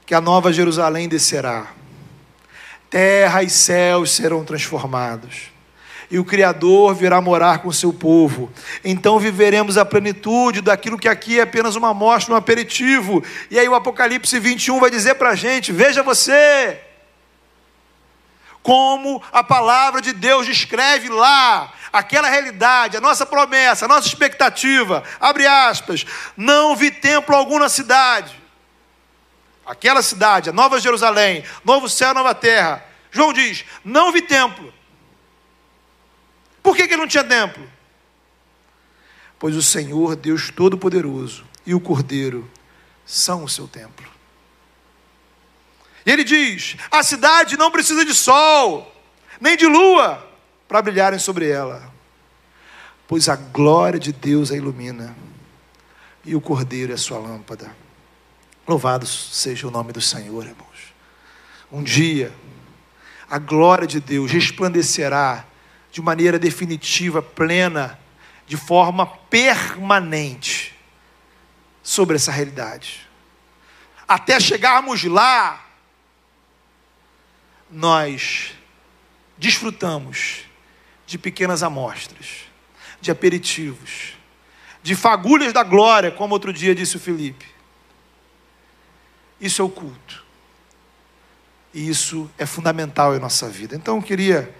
que 0.05 0.15
a 0.15 0.21
nova 0.21 0.51
Jerusalém 0.51 1.07
descerá 1.07 1.73
terra 2.93 3.41
e 3.41 3.49
céus 3.49 4.11
serão 4.11 4.45
transformados. 4.45 5.51
E 6.11 6.19
o 6.19 6.23
Criador 6.23 6.93
virá 6.93 7.19
morar 7.19 7.57
com 7.57 7.71
seu 7.71 7.91
povo. 7.91 8.53
Então 8.85 9.17
viveremos 9.17 9.79
a 9.79 9.83
plenitude 9.83 10.61
daquilo 10.61 10.99
que 10.99 11.09
aqui 11.09 11.39
é 11.39 11.41
apenas 11.41 11.75
uma 11.75 11.89
amostra, 11.89 12.35
um 12.35 12.37
aperitivo. 12.37 13.23
E 13.49 13.57
aí 13.57 13.67
o 13.67 13.73
Apocalipse 13.73 14.37
21 14.37 14.79
vai 14.79 14.91
dizer 14.91 15.15
para 15.15 15.31
a 15.31 15.35
gente: 15.35 15.71
veja 15.71 16.03
você, 16.03 16.79
como 18.61 19.23
a 19.31 19.43
palavra 19.43 19.99
de 19.99 20.13
Deus 20.13 20.45
descreve 20.45 21.09
lá 21.09 21.73
aquela 21.91 22.29
realidade, 22.29 22.95
a 22.95 23.01
nossa 23.01 23.25
promessa, 23.25 23.85
a 23.85 23.87
nossa 23.87 24.07
expectativa. 24.07 25.03
Abre 25.19 25.47
aspas: 25.47 26.05
não 26.37 26.75
vi 26.75 26.91
templo 26.91 27.35
algum 27.35 27.57
na 27.57 27.69
cidade 27.69 28.42
aquela 29.65 30.01
cidade, 30.01 30.49
a 30.49 30.53
Nova 30.53 30.79
Jerusalém, 30.79 31.43
novo 31.63 31.89
céu, 31.89 32.13
nova 32.13 32.35
terra. 32.35 32.83
João 33.11 33.33
diz: 33.33 33.65
não 33.83 34.11
vi 34.11 34.21
templo. 34.21 34.73
Por 36.61 36.75
que, 36.75 36.87
que 36.87 36.95
não 36.95 37.07
tinha 37.07 37.23
templo? 37.23 37.69
Pois 39.37 39.55
o 39.55 39.61
Senhor, 39.61 40.15
Deus 40.15 40.49
Todo-Poderoso, 40.49 41.45
e 41.65 41.73
o 41.73 41.79
Cordeiro 41.79 42.49
são 43.05 43.43
o 43.43 43.49
seu 43.49 43.67
templo. 43.67 44.09
E 46.05 46.11
ele 46.11 46.23
diz: 46.23 46.77
a 46.91 47.03
cidade 47.03 47.57
não 47.57 47.71
precisa 47.71 48.05
de 48.05 48.13
sol, 48.13 48.93
nem 49.39 49.57
de 49.57 49.65
lua, 49.65 50.25
para 50.67 50.81
brilharem 50.81 51.19
sobre 51.19 51.49
ela, 51.49 51.91
pois 53.07 53.29
a 53.29 53.35
glória 53.35 53.99
de 53.99 54.11
Deus 54.11 54.51
a 54.51 54.55
ilumina, 54.55 55.15
e 56.25 56.35
o 56.35 56.41
Cordeiro 56.41 56.91
é 56.91 56.95
a 56.95 56.97
sua 56.97 57.19
lâmpada. 57.19 57.82
Louvado 58.67 59.05
seja 59.05 59.67
o 59.67 59.71
nome 59.71 59.91
do 59.91 59.99
Senhor, 59.99 60.45
irmãos. 60.45 60.93
Um 61.71 61.83
dia, 61.83 62.33
a 63.29 63.37
glória 63.37 63.85
de 63.85 63.99
Deus 63.99 64.31
resplandecerá 64.31 65.45
de 65.91 66.01
maneira 66.01 66.39
definitiva, 66.39 67.21
plena, 67.21 67.99
de 68.47 68.55
forma 68.57 69.05
permanente 69.05 70.73
sobre 71.81 72.15
essa 72.15 72.31
realidade. 72.31 73.07
Até 74.07 74.39
chegarmos 74.39 75.03
lá, 75.03 75.65
nós 77.69 78.53
desfrutamos 79.37 80.43
de 81.05 81.17
pequenas 81.17 81.63
amostras, 81.63 82.45
de 83.01 83.11
aperitivos, 83.11 84.13
de 84.81 84.95
fagulhas 84.95 85.51
da 85.51 85.63
glória, 85.63 86.11
como 86.11 86.33
outro 86.33 86.53
dia 86.53 86.73
disse 86.73 86.95
o 86.95 86.99
Felipe. 86.99 87.52
Isso 89.43 89.61
é 89.61 89.65
o 89.65 89.69
culto. 89.69 90.23
E 91.73 91.89
isso 91.89 92.31
é 92.37 92.45
fundamental 92.45 93.13
em 93.13 93.19
nossa 93.19 93.49
vida. 93.49 93.75
Então 93.75 93.97
eu 93.97 94.01
queria 94.01 94.55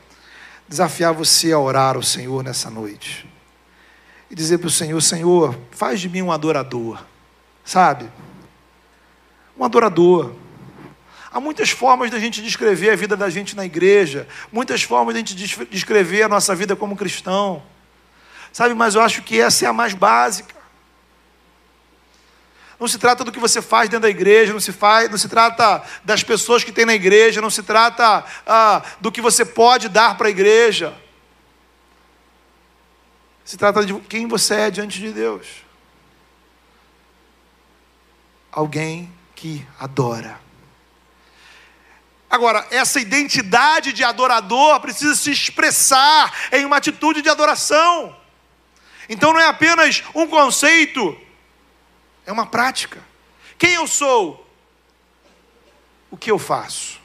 desafiar 0.68 1.14
você 1.14 1.54
a 1.54 1.58
orar 1.58 1.96
ao 1.96 2.04
Senhor 2.04 2.44
nessa 2.44 2.70
noite. 2.70 3.26
E 4.30 4.36
dizer 4.36 4.58
para 4.58 4.68
o 4.68 4.70
Senhor: 4.70 5.00
Senhor, 5.02 5.58
faz 5.72 6.02
de 6.02 6.10
mim 6.10 6.22
um 6.22 6.34
adorador. 6.34 7.02
Sabe? 7.64 8.12
Um 9.58 9.64
adorador. 9.64 10.34
Há 11.32 11.40
muitas 11.40 11.70
formas 11.70 12.12
da 12.12 12.20
gente 12.20 12.42
descrever 12.42 12.90
a 12.90 12.96
vida 12.98 13.16
da 13.16 13.30
gente 13.30 13.56
na 13.56 13.66
igreja, 13.66 14.28
muitas 14.52 14.84
formas 14.84 15.14
da 15.14 15.20
gente 15.20 15.34
descrever 15.68 16.24
a 16.24 16.30
nossa 16.30 16.54
vida 16.54 16.76
como 16.76 16.98
cristão. 16.98 17.64
Sabe, 18.52 18.76
mas 18.76 18.96
eu 18.96 19.02
acho 19.02 19.22
que 19.22 19.40
essa 19.40 19.64
é 19.66 19.68
a 19.70 19.74
mais 19.74 19.94
básica. 19.94 20.63
Não 22.84 22.88
se 22.90 23.00
trata 23.00 23.24
do 23.24 23.32
que 23.32 23.40
você 23.40 23.62
faz 23.62 23.88
dentro 23.88 24.02
da 24.02 24.10
igreja, 24.10 24.52
não 24.52 24.60
se, 24.60 24.74
faz, 24.74 25.10
não 25.10 25.18
se 25.18 25.30
trata 25.30 25.82
das 26.04 26.22
pessoas 26.22 26.66
que 26.66 26.72
tem 26.74 26.86
na 26.86 26.94
igreja, 26.94 27.40
não 27.40 27.50
se 27.50 27.64
trata 27.64 28.26
ah, 28.46 28.82
do 29.00 29.10
que 29.10 29.22
você 29.22 29.46
pode 29.46 29.88
dar 29.88 30.18
para 30.18 30.28
a 30.28 30.30
igreja. 30.30 30.94
Se 33.46 33.56
trata 33.56 33.86
de 33.86 33.98
quem 34.02 34.28
você 34.28 34.56
é 34.56 34.70
diante 34.70 35.00
de 35.00 35.14
Deus. 35.14 35.48
Alguém 38.52 39.10
que 39.34 39.66
adora. 39.80 40.38
Agora, 42.30 42.68
essa 42.70 43.00
identidade 43.00 43.94
de 43.94 44.04
adorador 44.04 44.82
precisa 44.82 45.16
se 45.16 45.32
expressar 45.32 46.50
em 46.52 46.66
uma 46.66 46.76
atitude 46.76 47.22
de 47.22 47.30
adoração. 47.30 48.14
Então 49.08 49.32
não 49.32 49.40
é 49.40 49.48
apenas 49.48 50.04
um 50.14 50.28
conceito 50.28 51.23
é 52.26 52.32
uma 52.32 52.46
prática. 52.46 53.02
Quem 53.58 53.74
eu 53.74 53.88
sou? 53.88 54.48
O 56.10 56.18
que 56.18 56.32
eu 56.32 56.40
faço? 56.40 57.02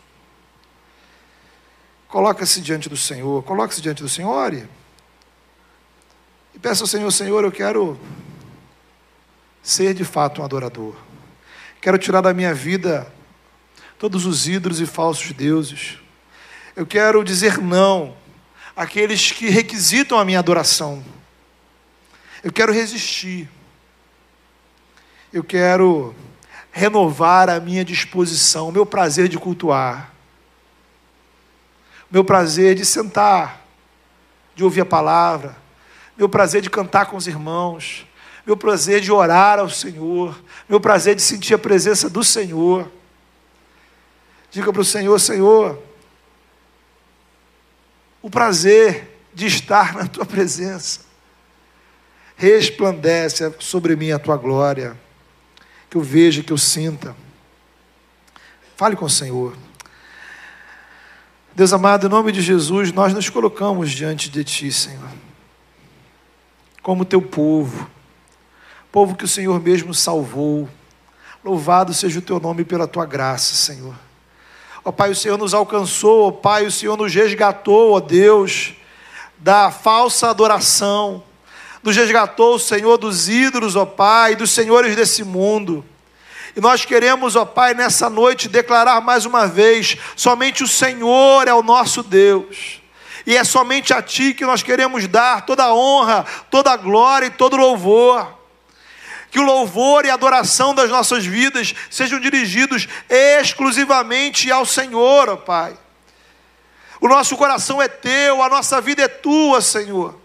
Coloca-se 2.09 2.61
diante 2.61 2.89
do 2.89 2.97
Senhor, 2.97 3.43
coloque-se 3.43 3.81
diante 3.81 4.03
do 4.03 4.09
Senhor, 4.09 4.31
ore. 4.31 4.69
E 6.55 6.59
peça 6.59 6.83
ao 6.83 6.87
Senhor, 6.87 7.11
Senhor, 7.11 7.45
eu 7.45 7.53
quero 7.53 7.99
ser 9.63 9.93
de 9.93 10.05
fato 10.05 10.41
um 10.41 10.45
adorador. 10.45 10.97
Quero 11.81 11.99
tirar 11.99 12.21
da 12.21 12.33
minha 12.33 12.55
vida 12.55 13.13
todos 13.99 14.25
os 14.25 14.49
ídolos 14.49 14.81
e 14.81 14.87
falsos 14.87 15.33
deuses. 15.33 15.99
Eu 16.75 16.87
quero 16.87 17.23
dizer 17.23 17.59
não 17.59 18.17
àqueles 18.75 19.33
que 19.33 19.49
requisitam 19.49 20.19
a 20.19 20.25
minha 20.25 20.39
adoração. 20.39 21.05
Eu 22.43 22.53
quero 22.53 22.73
resistir 22.73 23.49
eu 25.33 25.45
quero 25.45 26.15
renovar 26.71 27.51
a 27.51 27.61
minha 27.61 27.85
disposição, 27.85 28.69
o 28.69 28.73
meu 28.73 28.87
prazer 28.87 29.29
de 29.29 29.39
cultuar. 29.39 30.15
meu 32.11 32.25
prazer 32.25 32.75
de 32.75 32.87
sentar, 32.87 33.67
de 34.55 34.65
ouvir 34.65 34.81
a 34.81 34.87
palavra, 34.87 35.55
meu 36.17 36.29
prazer 36.29 36.63
de 36.63 36.71
cantar 36.71 37.07
com 37.07 37.17
os 37.19 37.27
irmãos, 37.27 38.07
meu 38.47 38.57
prazer 38.57 39.01
de 39.03 39.13
orar 39.13 39.59
ao 39.59 39.69
Senhor, 39.69 40.43
meu 40.67 40.81
prazer 40.81 41.15
de 41.15 41.21
sentir 41.21 41.53
a 41.53 41.59
presença 41.59 42.09
do 42.09 42.25
Senhor. 42.25 42.91
Diga 44.51 44.73
para 44.73 44.81
o 44.81 44.85
Senhor, 44.85 45.19
Senhor, 45.21 45.83
o 48.23 48.31
prazer 48.31 49.21
de 49.35 49.47
estar 49.47 49.95
na 49.95 50.07
tua 50.07 50.25
presença. 50.25 51.01
Resplandece 52.37 53.55
sobre 53.59 53.95
mim 53.95 54.13
a 54.13 54.19
tua 54.19 54.37
glória, 54.37 54.99
que 55.91 55.97
eu 55.97 56.03
veja, 56.03 56.43
que 56.43 56.53
eu 56.53 56.59
sinta. 56.59 57.17
Fale 58.77 58.95
com 58.95 59.07
o 59.07 59.11
Senhor. 59.11 59.57
Deus 61.55 61.73
amado, 61.73 62.07
em 62.07 62.11
nome 62.11 62.31
de 62.31 62.41
Jesus, 62.41 62.93
nós 62.93 63.13
nos 63.13 63.29
colocamos 63.29 63.91
diante 63.91 64.31
de 64.31 64.45
Ti, 64.45 64.71
Senhor, 64.71 65.11
como 66.83 67.05
Teu 67.05 67.21
povo, 67.21 67.91
povo 68.93 69.17
que 69.17 69.25
o 69.25 69.29
Senhor 69.29 69.61
mesmo 69.61 69.93
salvou. 69.93 70.69
Louvado 71.45 71.93
seja 71.93 72.21
o 72.21 72.23
Teu 72.23 72.39
nome 72.39 72.65
pela 72.65 72.87
Tua 72.87 73.05
graça, 73.05 73.55
Senhor. 73.55 73.95
Ó 74.85 74.93
Pai, 74.93 75.11
o 75.11 75.17
Senhor 75.17 75.37
nos 75.37 75.53
alcançou, 75.53 76.29
ó 76.29 76.31
Pai, 76.31 76.65
o 76.65 76.71
Senhor 76.71 76.97
nos 76.97 77.13
resgatou, 77.13 77.93
ó 77.93 78.01
Deus, 78.01 78.75
da 79.37 79.71
falsa 79.71 80.31
adoração, 80.31 81.25
nos 81.83 81.97
resgatou, 81.97 82.59
Senhor, 82.59 82.97
dos 82.99 83.29
ídolos, 83.29 83.77
ó 83.77 83.87
Pai, 83.87 84.35
dos 84.35 84.51
senhores 84.51 84.97
desse 84.97 85.23
mundo. 85.23 85.85
E 86.57 86.61
nós 86.61 86.85
queremos, 86.85 87.37
ó 87.37 87.45
Pai, 87.45 87.75
nessa 87.75 88.11
noite 88.11 88.49
declarar 88.49 89.01
mais 89.01 89.25
uma 89.25 89.47
vez: 89.47 89.97
somente 90.17 90.63
o 90.63 90.69
Senhor 90.69 91.47
é 91.47 91.55
o 91.55 91.63
nosso 91.63 92.03
Deus. 92.03 92.81
E 93.27 93.37
é 93.37 93.45
somente 93.45 93.93
a 93.93 94.03
Ti 94.03 94.33
que 94.33 94.45
nós 94.45 94.63
queremos 94.63 95.07
dar 95.07 95.45
toda 95.45 95.65
a 95.65 95.75
honra, 95.75 96.25
toda 96.51 96.73
a 96.73 96.77
glória 96.77 97.27
e 97.27 97.31
todo 97.31 97.55
o 97.55 97.61
louvor. 97.61 98.37
Que 99.31 99.39
o 99.39 99.45
louvor 99.45 100.07
e 100.07 100.11
a 100.11 100.15
adoração 100.15 100.75
das 100.75 100.89
nossas 100.89 101.27
vidas 101.27 101.75
sejam 101.91 102.19
dirigidos 102.19 102.89
exclusivamente 103.09 104.51
ao 104.51 104.65
Senhor, 104.65 105.29
ó 105.29 105.37
Pai. 105.37 105.77
O 107.01 107.07
nosso 107.07 107.37
coração 107.37 107.81
é 107.81 107.87
Teu, 107.87 108.43
a 108.43 108.49
nossa 108.49 108.81
vida 108.81 109.03
é 109.03 109.09
Tua, 109.09 109.61
Senhor. 109.61 110.19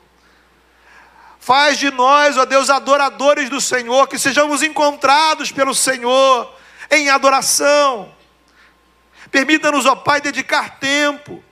Faz 1.43 1.77
de 1.77 1.91
nós, 1.91 2.37
ó 2.37 2.45
Deus, 2.45 2.69
adoradores 2.69 3.49
do 3.49 3.59
Senhor, 3.59 4.07
que 4.07 4.17
sejamos 4.17 4.63
encontrados 4.63 5.51
pelo 5.51 5.75
Senhor 5.75 6.49
em 6.89 7.09
adoração. 7.09 8.09
Permita-nos, 9.29 9.85
ó 9.85 9.93
Pai, 9.93 10.21
dedicar 10.21 10.79
tempo. 10.79 11.43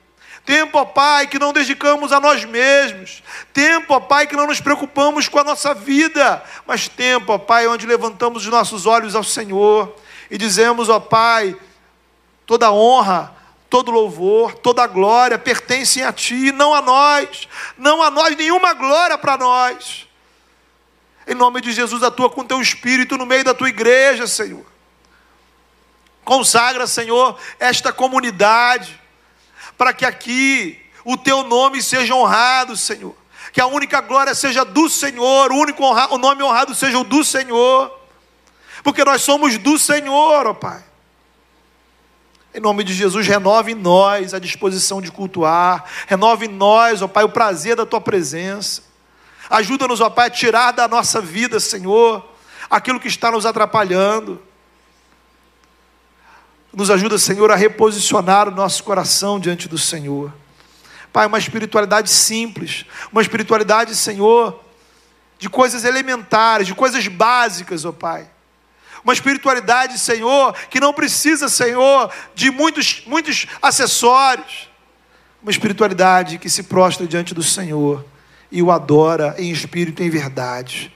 Tempo, 0.46 0.78
ó 0.78 0.86
Pai, 0.86 1.26
que 1.26 1.38
não 1.38 1.52
dedicamos 1.52 2.10
a 2.10 2.18
nós 2.18 2.42
mesmos. 2.42 3.22
Tempo, 3.52 3.92
ó 3.92 4.00
Pai, 4.00 4.26
que 4.26 4.34
não 4.34 4.46
nos 4.46 4.62
preocupamos 4.62 5.28
com 5.28 5.38
a 5.38 5.44
nossa 5.44 5.74
vida. 5.74 6.42
Mas 6.66 6.88
tempo, 6.88 7.30
ó 7.34 7.36
Pai, 7.36 7.66
onde 7.66 7.86
levantamos 7.86 8.46
os 8.46 8.50
nossos 8.50 8.86
olhos 8.86 9.14
ao 9.14 9.22
Senhor 9.22 9.94
e 10.30 10.38
dizemos, 10.38 10.88
ó 10.88 11.00
Pai, 11.00 11.54
toda 12.46 12.72
honra, 12.72 13.36
todo 13.72 13.90
louvor, 13.90 14.52
toda 14.52 14.86
glória 14.86 15.38
pertencem 15.38 16.02
a 16.02 16.12
Ti, 16.12 16.52
não 16.52 16.74
a 16.74 16.82
nós, 16.82 17.48
não 17.78 18.02
a 18.02 18.10
nós, 18.10 18.36
nenhuma 18.36 18.74
glória 18.74 19.16
para 19.16 19.38
nós. 19.38 20.06
Em 21.26 21.34
nome 21.34 21.62
de 21.62 21.72
Jesus, 21.72 22.02
atua 22.02 22.28
com 22.28 22.44
Teu 22.44 22.60
Espírito 22.60 23.16
no 23.16 23.24
meio 23.24 23.42
da 23.42 23.54
Tua 23.54 23.70
igreja, 23.70 24.26
Senhor. 24.26 24.66
Consagra, 26.22 26.86
Senhor, 26.86 27.38
esta 27.58 27.94
comunidade, 27.94 29.00
para 29.78 29.94
que 29.94 30.04
aqui 30.04 30.78
o 31.02 31.16
Teu 31.16 31.42
nome 31.42 31.80
seja 31.80 32.14
honrado, 32.14 32.76
Senhor. 32.76 33.16
Que 33.54 33.60
a 33.62 33.66
única 33.66 34.02
glória 34.02 34.34
seja 34.34 34.66
do 34.66 34.86
Senhor, 34.90 35.50
o 35.50 35.56
único 35.56 35.82
honra, 35.82 36.12
o 36.12 36.18
nome 36.18 36.42
honrado 36.42 36.74
seja 36.74 36.98
o 36.98 37.04
do 37.04 37.24
Senhor, 37.24 37.90
porque 38.82 39.02
nós 39.02 39.22
somos 39.22 39.56
do 39.56 39.78
Senhor, 39.78 40.46
ó 40.46 40.52
Pai. 40.52 40.91
Em 42.54 42.60
nome 42.60 42.84
de 42.84 42.92
Jesus, 42.92 43.26
renove 43.26 43.72
em 43.72 43.74
nós 43.74 44.34
a 44.34 44.38
disposição 44.38 45.00
de 45.00 45.10
cultuar, 45.10 45.84
renove 46.06 46.46
em 46.46 46.50
nós, 46.50 47.00
ó 47.00 47.08
Pai, 47.08 47.24
o 47.24 47.28
prazer 47.30 47.76
da 47.76 47.86
tua 47.86 48.00
presença. 48.00 48.82
Ajuda-nos, 49.48 50.02
ó 50.02 50.10
Pai, 50.10 50.26
a 50.26 50.30
tirar 50.30 50.70
da 50.72 50.86
nossa 50.86 51.20
vida, 51.20 51.58
Senhor, 51.58 52.22
aquilo 52.68 53.00
que 53.00 53.08
está 53.08 53.30
nos 53.30 53.46
atrapalhando. 53.46 54.40
Nos 56.74 56.90
ajuda, 56.90 57.16
Senhor, 57.16 57.50
a 57.50 57.56
reposicionar 57.56 58.48
o 58.48 58.54
nosso 58.54 58.84
coração 58.84 59.40
diante 59.40 59.66
do 59.66 59.78
Senhor. 59.78 60.32
Pai, 61.10 61.26
uma 61.26 61.38
espiritualidade 61.38 62.10
simples, 62.10 62.84
uma 63.10 63.22
espiritualidade, 63.22 63.94
Senhor, 63.94 64.62
de 65.38 65.48
coisas 65.48 65.84
elementares, 65.84 66.66
de 66.66 66.74
coisas 66.74 67.06
básicas, 67.08 67.86
ó 67.86 67.92
Pai 67.92 68.31
uma 69.04 69.12
espiritualidade, 69.12 69.98
Senhor, 69.98 70.54
que 70.70 70.80
não 70.80 70.92
precisa, 70.92 71.48
Senhor, 71.48 72.10
de 72.34 72.50
muitos, 72.50 73.02
muitos 73.06 73.46
acessórios. 73.60 74.70
Uma 75.42 75.50
espiritualidade 75.50 76.38
que 76.38 76.48
se 76.48 76.62
prostra 76.62 77.06
diante 77.06 77.34
do 77.34 77.42
Senhor 77.42 78.04
e 78.50 78.62
o 78.62 78.70
adora 78.70 79.34
em 79.38 79.50
espírito 79.50 80.02
e 80.02 80.06
em 80.06 80.10
verdade. 80.10 80.94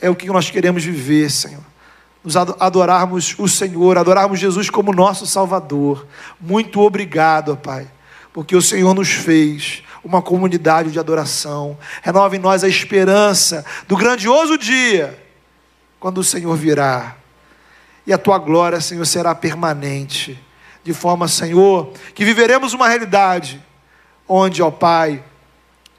É 0.00 0.10
o 0.10 0.16
que 0.16 0.26
nós 0.26 0.50
queremos 0.50 0.84
viver, 0.84 1.30
Senhor. 1.30 1.62
Nos 2.24 2.36
adorarmos 2.36 3.36
o 3.38 3.46
Senhor, 3.46 3.96
adorarmos 3.96 4.40
Jesus 4.40 4.68
como 4.68 4.92
nosso 4.92 5.26
Salvador. 5.26 6.06
Muito 6.40 6.80
obrigado, 6.80 7.56
Pai, 7.56 7.86
porque 8.32 8.56
o 8.56 8.62
Senhor 8.62 8.92
nos 8.92 9.10
fez 9.10 9.84
uma 10.02 10.20
comunidade 10.20 10.90
de 10.90 10.98
adoração. 10.98 11.78
Renova 12.02 12.34
em 12.34 12.40
nós 12.40 12.64
a 12.64 12.68
esperança 12.68 13.64
do 13.86 13.96
grandioso 13.96 14.58
dia 14.58 15.23
quando 16.04 16.18
o 16.18 16.22
Senhor 16.22 16.54
virá. 16.54 17.16
E 18.06 18.12
a 18.12 18.18
tua 18.18 18.36
glória, 18.36 18.78
Senhor, 18.78 19.06
será 19.06 19.34
permanente. 19.34 20.38
De 20.82 20.92
forma, 20.92 21.26
Senhor, 21.26 21.94
que 22.14 22.26
viveremos 22.26 22.74
uma 22.74 22.86
realidade 22.86 23.58
onde, 24.28 24.62
ó 24.62 24.70
Pai, 24.70 25.24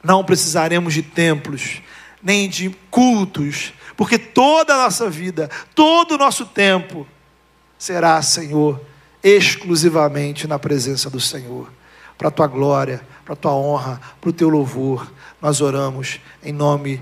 não 0.04 0.24
precisaremos 0.24 0.94
de 0.94 1.02
templos, 1.02 1.82
nem 2.22 2.48
de 2.48 2.70
cultos, 2.92 3.74
porque 3.98 4.20
toda 4.20 4.76
a 4.76 4.84
nossa 4.84 5.10
vida, 5.10 5.50
todo 5.74 6.12
o 6.12 6.18
nosso 6.20 6.46
tempo 6.46 7.08
será, 7.76 8.22
Senhor, 8.22 8.80
exclusivamente 9.24 10.48
na 10.48 10.60
presença 10.60 11.10
do 11.10 11.20
Senhor. 11.20 11.68
Para 12.16 12.28
a 12.28 12.32
tua 12.32 12.46
glória, 12.46 13.02
para 13.24 13.34
a 13.34 13.36
tua 13.36 13.54
honra, 13.56 14.00
para 14.22 14.30
o 14.30 14.34
teu 14.34 14.50
louvor, 14.50 15.12
nós 15.42 15.62
oramos 15.62 16.20
em 16.44 16.54
nome 16.54 16.98
de 16.98 17.02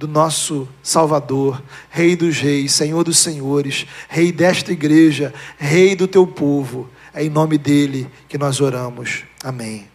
do 0.00 0.08
nosso 0.08 0.66
Salvador, 0.82 1.62
Rei 1.90 2.16
dos 2.16 2.38
Reis, 2.38 2.72
Senhor 2.72 3.04
dos 3.04 3.18
Senhores, 3.18 3.86
Rei 4.08 4.32
desta 4.32 4.72
igreja, 4.72 5.34
Rei 5.58 5.94
do 5.94 6.08
teu 6.08 6.26
povo. 6.26 6.88
É 7.12 7.22
em 7.22 7.28
nome 7.28 7.58
dele 7.58 8.08
que 8.26 8.38
nós 8.38 8.62
oramos. 8.62 9.24
Amém. 9.44 9.89